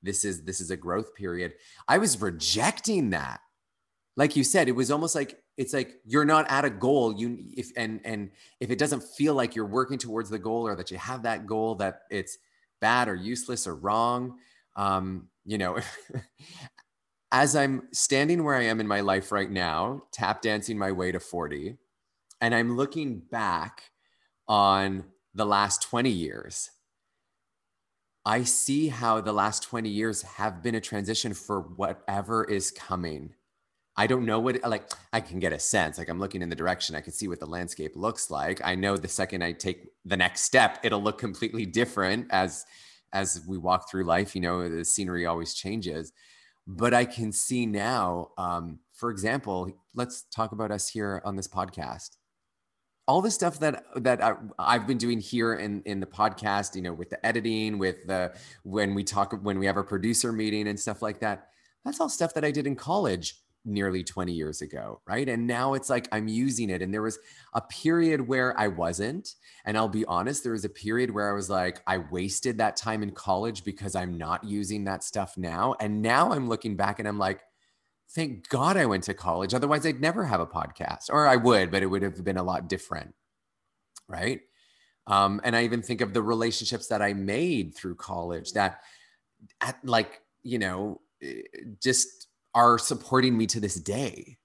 [0.02, 1.52] this is this is a growth period
[1.88, 3.40] i was rejecting that
[4.16, 7.14] like you said, it was almost like it's like you're not at a goal.
[7.14, 10.74] You if and and if it doesn't feel like you're working towards the goal or
[10.76, 12.38] that you have that goal that it's
[12.80, 14.38] bad or useless or wrong.
[14.74, 15.78] Um, you know,
[17.32, 21.12] as I'm standing where I am in my life right now, tap dancing my way
[21.12, 21.76] to 40,
[22.40, 23.82] and I'm looking back
[24.48, 25.04] on
[25.34, 26.70] the last 20 years.
[28.24, 33.34] I see how the last 20 years have been a transition for whatever is coming
[33.96, 35.96] I don't know what like I can get a sense.
[35.96, 38.60] Like I'm looking in the direction, I can see what the landscape looks like.
[38.62, 42.66] I know the second I take the next step, it'll look completely different as
[43.12, 44.34] as we walk through life.
[44.34, 46.12] You know, the scenery always changes.
[46.66, 51.48] But I can see now, um, for example, let's talk about us here on this
[51.48, 52.16] podcast.
[53.08, 56.82] All the stuff that that I, I've been doing here in in the podcast, you
[56.82, 60.68] know, with the editing, with the when we talk when we have our producer meeting
[60.68, 61.48] and stuff like that.
[61.84, 65.28] That's all stuff that I did in college nearly 20 years ago, right?
[65.28, 66.80] And now it's like I'm using it.
[66.80, 67.18] And there was
[67.52, 69.34] a period where I wasn't.
[69.64, 72.76] And I'll be honest, there was a period where I was like, I wasted that
[72.76, 75.74] time in college because I'm not using that stuff now.
[75.80, 77.40] And now I'm looking back and I'm like,
[78.16, 79.52] thank God I went to college.
[79.52, 82.42] Otherwise, I'd never have a podcast, or I would, but it would have been a
[82.42, 83.14] lot different,
[84.08, 84.40] right?
[85.06, 88.80] Um, and I even think of the relationships that I made through college that,
[89.60, 91.42] at like, you know, eh,
[91.80, 94.38] just are supporting me to this day.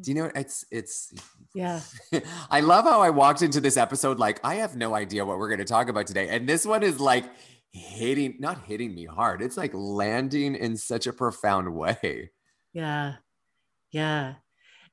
[0.00, 1.12] Do you know it's it's
[1.54, 1.80] yeah.
[2.50, 5.48] I love how I walked into this episode like I have no idea what we're
[5.48, 7.24] going to talk about today and this one is like
[7.72, 9.40] hitting not hitting me hard.
[9.40, 12.30] It's like landing in such a profound way.
[12.76, 13.14] Yeah.
[13.90, 14.34] Yeah.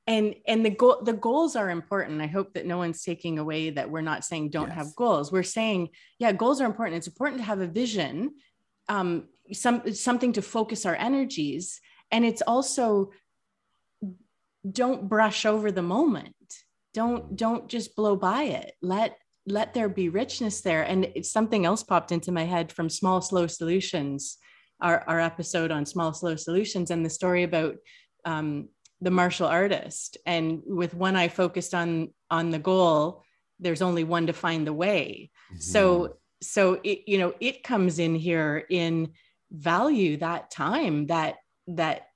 [0.06, 2.22] And and the goal the goals are important.
[2.22, 4.76] I hope that no one's taking away that we're not saying don't yes.
[4.76, 5.30] have goals.
[5.30, 6.96] We're saying yeah, goals are important.
[6.96, 8.32] It's important to have a vision
[8.88, 13.10] um some something to focus our energies and it's also
[14.70, 16.34] don't brush over the moment
[16.92, 19.16] don't don't just blow by it let
[19.46, 23.20] let there be richness there and it's something else popped into my head from small
[23.20, 24.38] slow solutions
[24.80, 27.76] our, our episode on small slow solutions and the story about
[28.24, 28.68] um,
[29.00, 30.16] the martial artist.
[30.26, 33.24] And with one eye focused on on the goal
[33.60, 35.30] there's only one to find the way.
[35.50, 35.60] Mm-hmm.
[35.60, 39.12] so so it you know it comes in here in
[39.50, 41.36] value that time that
[41.68, 42.08] that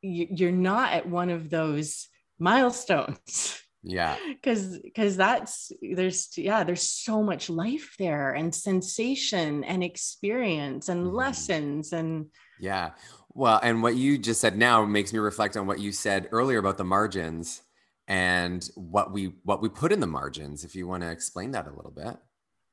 [0.00, 4.16] you're not at one of those milestones yeah.
[4.28, 11.06] Because because that's there's yeah there's so much life there and sensation and experience and
[11.06, 11.16] mm-hmm.
[11.16, 12.26] lessons and
[12.60, 12.90] yeah.
[13.34, 16.58] Well and what you just said now makes me reflect on what you said earlier
[16.58, 17.62] about the margins
[18.06, 21.66] and what we what we put in the margins if you want to explain that
[21.66, 22.16] a little bit.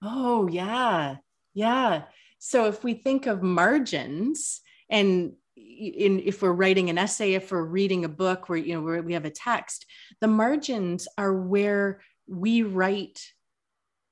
[0.04, 1.18] Oh yeah.
[1.56, 2.04] Yeah.
[2.38, 7.64] So if we think of margins and in if we're writing an essay if we're
[7.64, 9.86] reading a book where you know where we have a text
[10.22, 13.20] the margins are where we write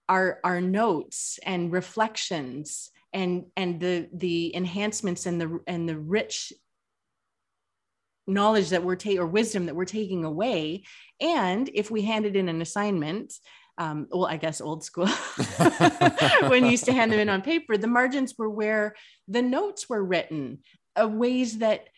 [0.09, 6.53] our our notes and reflections and and the the enhancements and the and the rich
[8.27, 10.83] knowledge that we're taking or wisdom that we're taking away.
[11.21, 13.33] And if we handed in an assignment
[13.79, 15.07] um, well, I guess old school,
[16.47, 18.95] when you used to hand them in on paper, the margins were where
[19.27, 20.59] the notes were written,
[21.01, 21.89] uh, ways that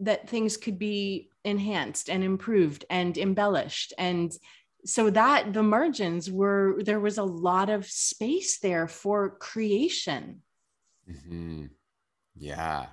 [0.00, 3.92] that things could be enhanced and improved and embellished.
[3.98, 4.32] And
[4.84, 10.42] so that the margins were there was a lot of space there for creation.
[11.10, 11.66] Mm-hmm.
[12.36, 12.86] yeah.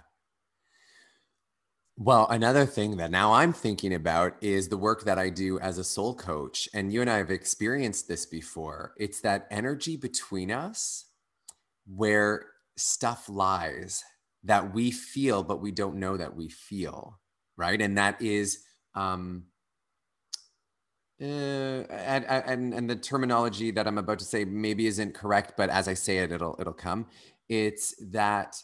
[1.95, 5.77] Well another thing that now i'm thinking about is the work that i do as
[5.77, 6.67] a soul coach.
[6.73, 8.93] And you and i have experienced this before.
[8.97, 11.05] It's that energy between us
[11.85, 14.03] where stuff lies
[14.43, 17.19] that we feel, but we don't know that we feel,
[17.57, 17.81] right?
[17.81, 18.59] And that is,
[18.95, 19.45] um,
[21.21, 21.25] uh,
[21.89, 25.87] and, and and the terminology that I'm about to say maybe isn't correct, but as
[25.87, 27.05] I say it, it'll it'll come.
[27.47, 28.57] It's that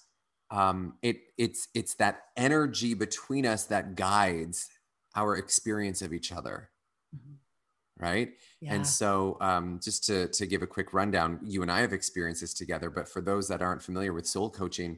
[0.51, 4.67] um, it it's it's that energy between us that guides
[5.15, 6.69] our experience of each other,
[7.15, 8.03] mm-hmm.
[8.03, 8.31] right?
[8.61, 8.73] Yeah.
[8.73, 12.41] And so, um, just to to give a quick rundown, you and I have experienced
[12.41, 12.89] this together.
[12.89, 14.97] But for those that aren't familiar with soul coaching,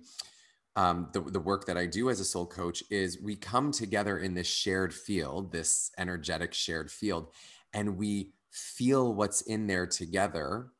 [0.76, 4.20] um, the, the work that I do as a soul coach is we come together
[4.20, 7.32] in this shared field, this energetic shared field,
[7.74, 10.72] and we feel what's in there together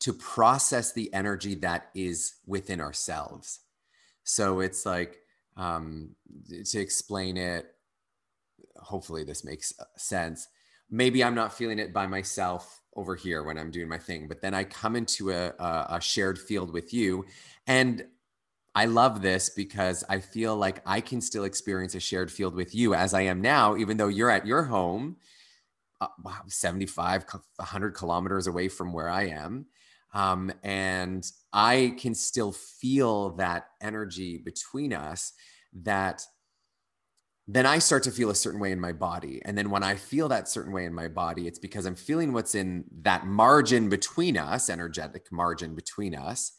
[0.00, 3.60] to process the energy that is within ourselves.
[4.24, 5.18] So it's like,
[5.56, 6.10] um,
[6.48, 7.66] to explain it,
[8.76, 10.46] hopefully this makes uh, sense.
[10.90, 14.40] Maybe I'm not feeling it by myself over here when I'm doing my thing, but
[14.40, 17.24] then I come into a, a, a shared field with you.
[17.66, 18.04] And
[18.78, 22.76] I love this because I feel like I can still experience a shared field with
[22.76, 25.16] you as I am now, even though you're at your home,
[26.00, 27.24] uh, wow, 75,
[27.56, 29.66] 100 kilometers away from where I am.
[30.14, 35.32] Um, and I can still feel that energy between us
[35.82, 36.22] that
[37.48, 39.42] then I start to feel a certain way in my body.
[39.44, 42.32] And then when I feel that certain way in my body, it's because I'm feeling
[42.32, 46.52] what's in that margin between us, energetic margin between us,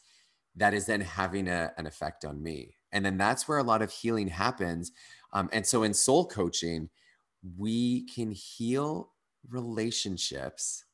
[0.56, 2.76] that is then having a, an effect on me.
[2.92, 4.92] And then that's where a lot of healing happens.
[5.32, 6.90] Um, and so in soul coaching,
[7.56, 9.12] we can heal
[9.48, 10.84] relationships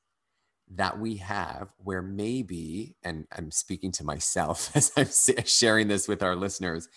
[0.75, 6.23] that we have where maybe, and I'm speaking to myself as I'm sharing this with
[6.23, 6.89] our listeners,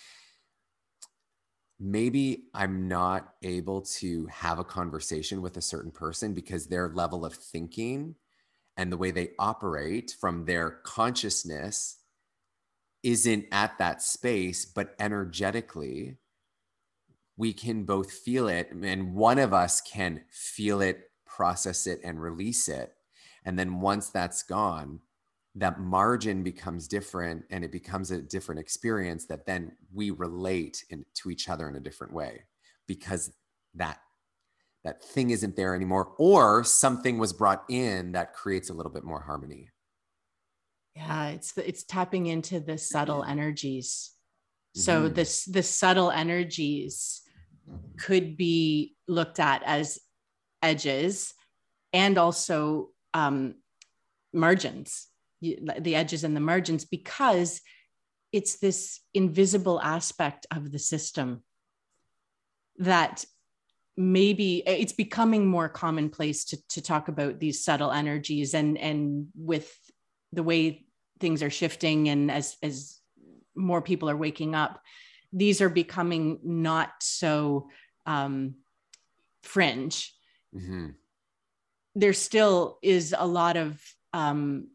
[1.79, 7.25] maybe I'm not able to have a conversation with a certain person because their level
[7.25, 8.15] of thinking
[8.75, 11.97] and the way they operate from their consciousness
[13.03, 16.17] isn't at that space, but energetically,
[17.37, 22.21] we can both feel it, and one of us can feel it, process it, and
[22.21, 22.93] release it.
[23.45, 24.99] And then once that's gone,
[25.55, 31.05] that margin becomes different and it becomes a different experience that then we relate in,
[31.15, 32.43] to each other in a different way
[32.87, 33.31] because
[33.75, 33.99] that
[34.83, 39.03] that thing isn't there anymore or something was brought in that creates a little bit
[39.03, 39.69] more harmony
[40.99, 44.11] yeah it's it's tapping into the subtle energies
[44.75, 45.13] so mm-hmm.
[45.13, 47.21] this the subtle energies
[47.97, 49.99] could be looked at as
[50.61, 51.33] edges
[51.93, 53.55] and also um,
[54.33, 55.07] margins,
[55.41, 57.61] the edges and the margins, because
[58.31, 61.43] it's this invisible aspect of the system
[62.77, 63.25] that
[63.97, 69.77] maybe it's becoming more commonplace to, to talk about these subtle energies and and with
[70.31, 70.85] the way
[71.19, 72.99] things are shifting and as as
[73.55, 74.81] more people are waking up
[75.31, 77.69] these are becoming not so
[78.05, 78.55] um,
[79.43, 80.13] fringe.
[80.55, 80.89] Mm-hmm.
[81.95, 83.81] There still is a lot of
[84.13, 84.69] um,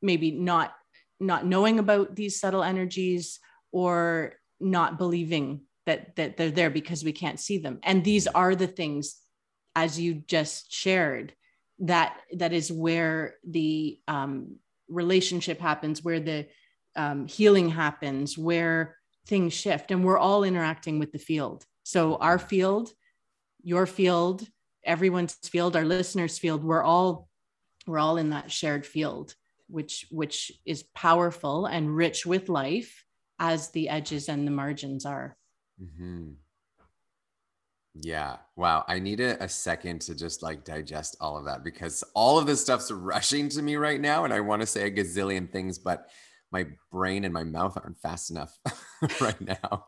[0.00, 0.72] maybe not
[1.20, 3.38] not knowing about these subtle energies
[3.70, 7.78] or not believing that that they're there because we can't see them.
[7.82, 9.18] And these are the things
[9.74, 11.34] as you just shared
[11.80, 14.56] that that is where the um,
[14.88, 16.46] relationship happens where the
[16.96, 22.38] um, healing happens where things shift and we're all interacting with the field so our
[22.38, 22.92] field
[23.62, 24.46] your field
[24.84, 27.28] everyone's field, our listeners' field, we're all
[27.86, 29.34] we're all in that shared field,
[29.68, 33.04] which which is powerful and rich with life
[33.38, 35.36] as the edges and the margins are.
[35.82, 36.32] Mm-hmm.
[37.94, 38.36] Yeah.
[38.56, 38.84] Wow.
[38.88, 42.46] I need a, a, second to just like digest all of that because all of
[42.46, 44.24] this stuff's rushing to me right now.
[44.24, 46.08] And I want to say a gazillion things, but
[46.50, 48.58] my brain and my mouth aren't fast enough
[49.20, 49.84] right now.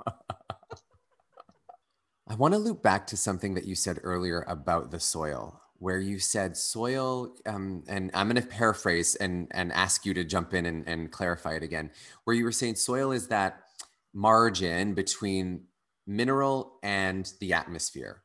[2.27, 6.01] I want to loop back to something that you said earlier about the soil, where
[6.01, 10.55] you said soil, um, and I'm going to paraphrase and, and ask you to jump
[10.55, 11.91] in and, and clarify it again,
[12.25, 13.61] where you were saying soil is that
[14.15, 15.65] margin between
[16.07, 18.23] mineral and the atmosphere.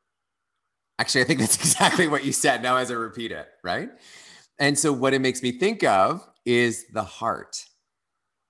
[1.00, 3.90] Actually, I think that's exactly what you said now as I repeat it, right?
[4.58, 7.66] And so, what it makes me think of is the heart.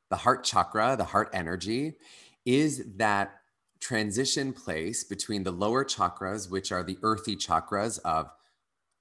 [0.09, 1.97] The heart chakra, the heart energy,
[2.45, 3.35] is that
[3.79, 8.29] transition place between the lower chakras, which are the earthy chakras of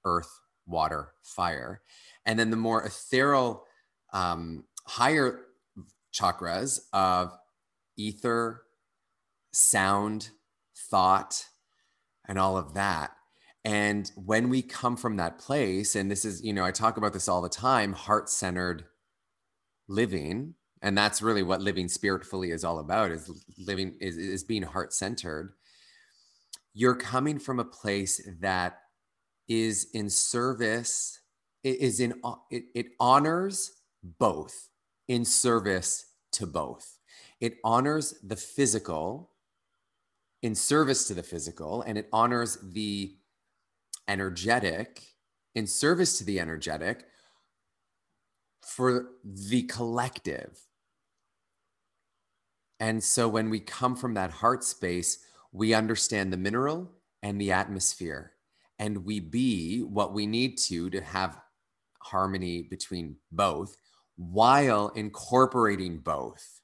[0.05, 1.81] earth, water, fire,
[2.25, 3.65] and then the more ethereal,
[4.13, 5.41] um, higher
[6.13, 7.37] chakras of
[7.97, 8.61] ether,
[9.51, 10.29] sound,
[10.89, 11.45] thought,
[12.27, 13.11] and all of that.
[13.65, 17.13] And when we come from that place, and this is, you know, I talk about
[17.13, 18.85] this all the time heart centered
[19.87, 24.63] living, and that's really what living spiritfully is all about is living is, is being
[24.63, 25.53] heart centered
[26.73, 28.79] you're coming from a place that
[29.47, 31.19] is in service
[31.63, 32.13] it is in
[32.51, 33.71] it, it honors
[34.19, 34.69] both
[35.07, 36.97] in service to both
[37.41, 39.31] it honors the physical
[40.41, 43.15] in service to the physical and it honors the
[44.07, 45.03] energetic
[45.55, 47.05] in service to the energetic
[48.61, 50.59] for the collective
[52.79, 55.19] and so when we come from that heart space,
[55.51, 56.89] we understand the mineral
[57.21, 58.33] and the atmosphere,
[58.77, 61.39] and we be what we need to to have
[62.01, 63.75] harmony between both
[64.15, 66.58] while incorporating both.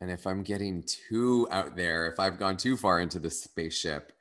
[0.00, 4.12] And if I'm getting too out there, if I've gone too far into the spaceship,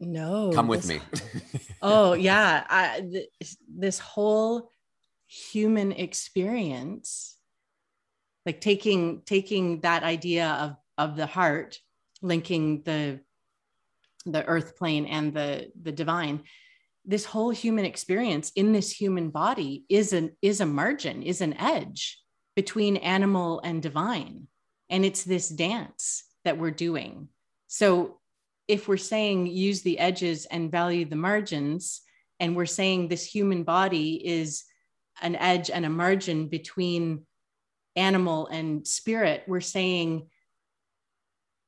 [0.00, 1.60] no, come with this- me.
[1.82, 4.72] oh yeah, I, th- this whole
[5.26, 7.36] human experience,
[8.44, 11.78] like taking taking that idea of of the heart,
[12.20, 13.20] linking the
[14.26, 16.42] the earth plane and the the divine
[17.04, 21.54] this whole human experience in this human body is an is a margin is an
[21.54, 22.21] edge
[22.54, 24.46] between animal and divine.
[24.90, 27.28] And it's this dance that we're doing.
[27.68, 28.18] So
[28.68, 32.02] if we're saying use the edges and value the margins
[32.40, 34.64] and we're saying this human body is
[35.20, 37.26] an edge and a margin between
[37.96, 40.26] animal and spirit we're saying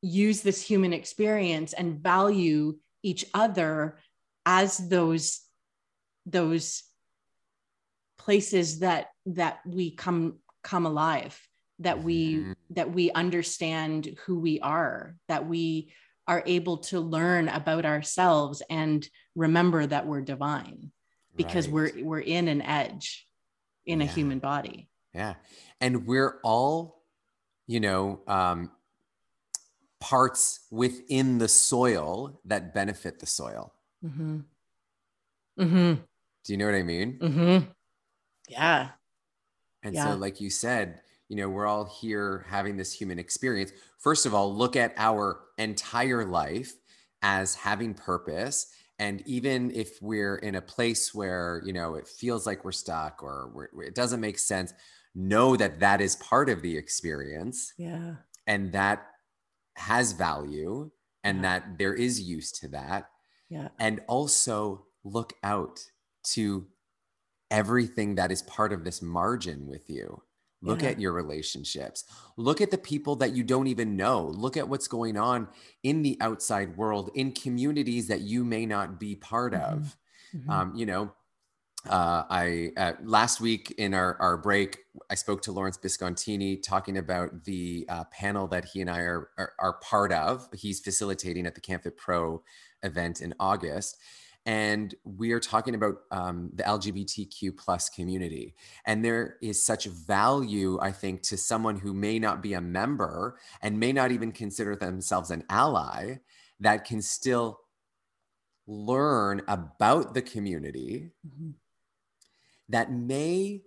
[0.00, 3.98] use this human experience and value each other
[4.46, 5.40] as those
[6.26, 6.82] those
[8.18, 11.40] places that that we come come alive
[11.78, 12.54] that we Mhm.
[12.70, 15.92] that we understand who we are that we
[16.26, 20.90] are able to learn about ourselves and remember that we're divine
[21.36, 21.94] because Right.
[21.96, 23.28] we're we're in an edge
[23.86, 25.34] in a human body Yeah.
[25.80, 27.02] And we're all,
[27.68, 28.70] you know, um,
[30.00, 33.72] parts within the soil that benefit the soil.
[34.04, 34.40] mm-hmm.
[35.58, 36.02] Mm-hmm.
[36.44, 37.18] Do you know what I mean?
[37.20, 37.70] Mm-hmm.
[38.48, 38.90] yeah
[39.84, 40.02] And Yeah.
[40.02, 43.72] so, like you said, you know, we're all here having this human experience.
[43.98, 46.72] First of all, look at our entire life
[47.22, 48.72] as having purpose.
[48.98, 53.22] And even if we're in a place where, you know, it feels like we're stuck
[53.22, 54.72] or we're, it doesn't make sense,
[55.14, 57.72] know that that is part of the experience.
[57.76, 58.16] yeah
[58.46, 59.06] and that
[59.76, 60.90] has value
[61.24, 61.44] and Yeah.
[61.44, 63.10] that there is use to that
[63.48, 65.80] yeah and also look out
[66.24, 66.68] to
[67.60, 70.08] everything that is part of this margin with you
[70.62, 70.90] look Yeah.
[70.90, 72.04] at your relationships
[72.36, 75.48] look at the people that you don't even know look at what's going on
[75.82, 79.96] in the outside world in communities that you may not be part of
[80.34, 80.48] Mhm.
[80.54, 81.12] um, you know
[81.86, 84.78] uh, I uh, last week in our, our break,
[85.10, 89.28] I spoke to Lawrence Biscontini talking about the uh, panel that he and I are,
[89.36, 90.48] are are part of.
[90.54, 92.42] He's facilitating at the CanFit Pro
[92.82, 93.98] event in August,
[94.46, 98.54] and we are talking about um, the LGBTQ plus community.
[98.86, 103.38] And there is such value, I think, to someone who may not be a member
[103.62, 106.16] and may not even consider themselves an ally,
[106.60, 107.60] that can still
[108.66, 111.54] learn about the community Mhm.
[112.68, 113.62] that may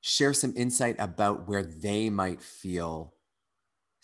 [0.00, 3.14] share some insight about where they might feel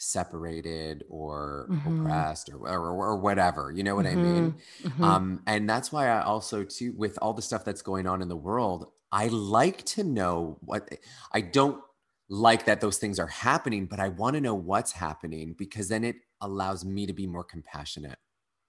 [0.05, 1.85] separated or Mhm.
[1.85, 4.63] oppressed or, or or whatever you know what i mean Mhm.
[4.85, 5.03] Mhm.
[5.03, 8.29] um and that's why i also too with all the stuff that's going on in
[8.29, 10.89] the world i like to know what
[11.33, 11.83] i don't
[12.29, 16.05] like that those things are happening but i want to know what's happening because then
[16.05, 18.19] it allows me to be more compassionate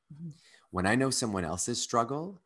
[0.10, 0.36] Mhm.
[0.72, 2.44] when i know someone else's struggle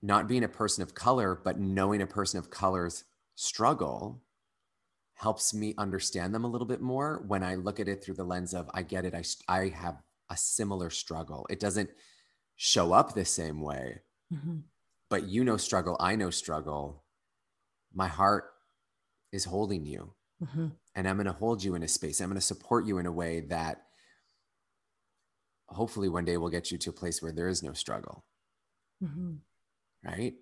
[0.00, 4.22] not being a person of color but knowing a person of color's struggle
[5.18, 8.24] helps me understand them a little bit more when i look at it through the
[8.24, 11.90] lens of i get it I, I have a similar struggle it doesn't
[12.56, 14.68] show up the same way Mhm.
[15.10, 17.04] but you know struggle i know struggle
[17.94, 18.46] my heart
[19.32, 20.78] is holding you Mhm.
[20.94, 23.06] and i'm going to hold you in a space i'm going to support you in
[23.06, 23.86] a way that
[25.68, 28.24] hopefully one day will get you to a place where there is no struggle
[29.00, 29.42] Mhm.
[30.02, 30.38] right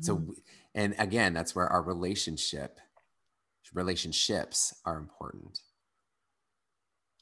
[0.00, 0.18] so Mhm.
[0.18, 0.42] w-
[0.74, 2.78] and again that's where our relationship
[3.74, 5.60] relationships are important.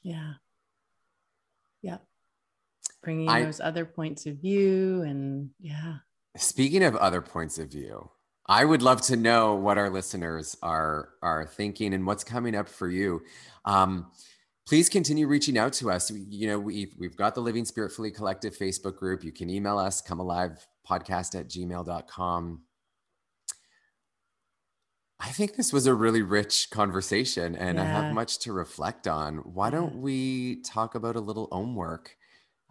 [0.03, 0.33] Yeah.
[1.81, 1.97] Yeah
[3.03, 5.97] bringing I- those other points of view and yeah.
[6.35, 8.09] Speaking of other points of view
[8.47, 12.69] i would love to know what our listeners are are thinking and what's coming up
[12.69, 13.21] for you.
[13.65, 14.11] Um,
[14.67, 16.11] please continue reaching out to us.
[16.11, 19.23] You know we've, we've got the living spiritfully collective facebook group.
[19.23, 22.61] You can email us come alive podcast at gmail.com
[25.19, 29.37] I think this was a really rich conversation and I have much to reflect on.
[29.37, 32.15] Why don't we talk about a little own work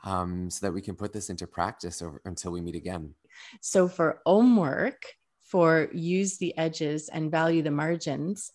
[0.04, 3.14] um, so that we can put this into practice over, until we meet again?
[3.60, 5.02] So for own work,
[5.42, 8.52] for use the edges and value the margins,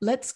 [0.00, 0.34] let's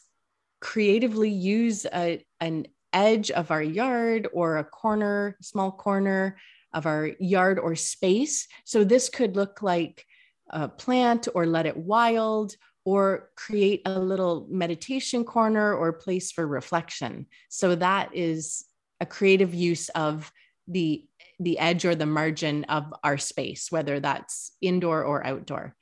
[0.61, 6.37] creatively use a, an edge of our yard or a corner, small corner
[6.73, 8.49] of our yard or space.
[8.65, 10.07] So this could look like
[10.53, 16.47] a plant or let it wild or create a little meditation corner or place for
[16.47, 17.27] reflection.
[17.49, 18.65] So that is
[19.01, 20.31] a creative use of
[20.69, 21.05] the
[21.41, 25.75] the edge or the margin of our space, whether that's indoor or outdoor.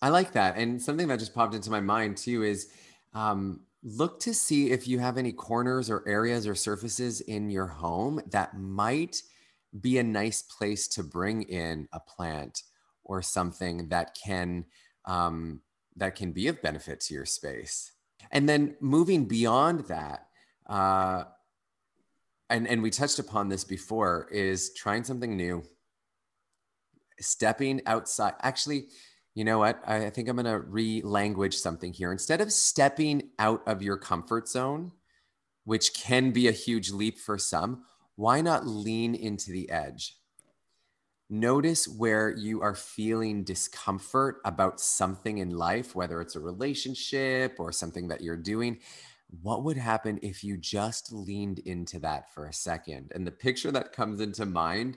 [0.00, 0.56] I like that.
[0.56, 2.70] And something that just popped into my mind too is
[3.12, 7.66] um, look to see if you have any corners or areas or surfaces in your
[7.66, 9.22] home that might
[9.78, 12.62] be a nice place to bring in a plant
[13.08, 14.66] or something that can
[15.06, 15.62] um,
[15.96, 17.92] that can be of benefit to your space.
[18.30, 20.26] And then moving beyond that,
[20.66, 21.24] uh,
[22.50, 25.64] and and we touched upon this before, is trying something new,
[27.18, 28.34] stepping outside.
[28.42, 28.88] Actually,
[29.34, 29.80] you know what?
[29.86, 32.12] I think I'm going to re-language something here.
[32.12, 34.92] Instead of stepping out of your comfort zone,
[35.64, 37.84] which can be a huge leap for some,
[38.16, 40.16] why not lean into the edge?
[41.30, 47.70] Notice where you are feeling discomfort about something in life, whether it's a relationship or
[47.70, 48.78] something that you're doing.
[49.42, 53.12] What would happen if you just leaned into that for a second?
[53.14, 54.96] And the picture that comes into mind,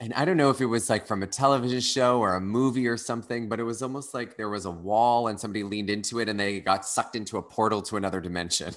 [0.00, 2.88] and I don't know if it was like from a television show or a movie
[2.88, 6.20] or something, but it was almost like there was a wall and somebody leaned into
[6.20, 8.74] it and they got sucked into a portal to another dimension.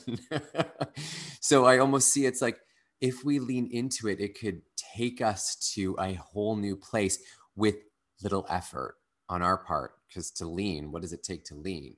[1.39, 2.59] so I almost see it's like
[3.01, 4.61] if we lean into it, it could
[4.95, 7.19] take us to a whole new place
[7.55, 7.75] with
[8.21, 8.95] little effort
[9.29, 9.91] on our part.
[10.07, 11.95] Because to lean, what does it take to lean?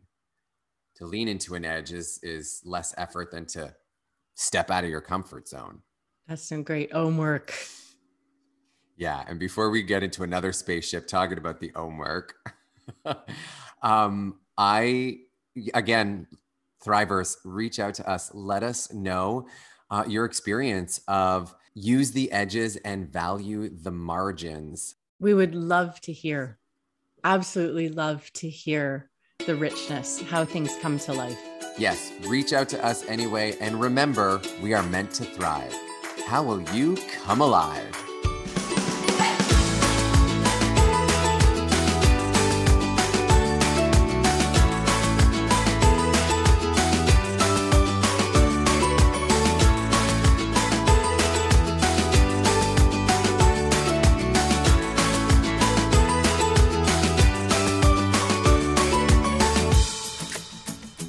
[0.96, 3.76] To lean into an edge is is less effort than to
[4.34, 5.82] step out of your comfort zone.
[6.28, 7.54] That's some great homework.
[8.98, 12.34] Yeah, and before we get into another spaceship talking about the homework,
[13.84, 15.20] um, I
[15.76, 16.26] again,
[16.84, 18.32] Thrivers, reach out to us.
[18.34, 19.48] Let us know
[19.90, 24.96] uh, your experience of use the edges and value the margins.
[25.20, 26.60] We would love to hear,
[27.24, 29.10] absolutely love to hear
[29.46, 31.40] the richness, how things come to life.
[31.78, 33.56] Yes, reach out to us anyway.
[33.62, 35.74] And remember, we are meant to thrive.
[36.26, 38.07] How will you come alive?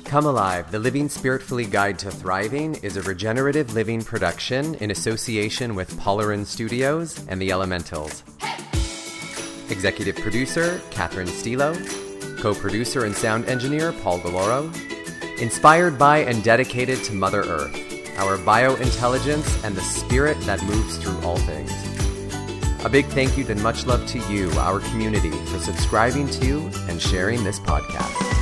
[0.09, 5.75] Come Alive, the Living Spiritfully Guide to Thriving is a regenerative living production in association
[5.75, 8.25] with Polarin Studios and the Elementals.
[9.69, 11.75] Executive producer, Catherine Stilo.
[12.39, 14.73] Co producer and sound engineer, Paul Galoro.
[15.43, 17.77] Inspired by and dedicated to Mother Earth,
[18.17, 21.71] our biointelligence, and the spirit that moves through all things.
[22.83, 26.99] A big thank you and much love to you, our community, for subscribing to and
[26.99, 28.38] sharing this podcast.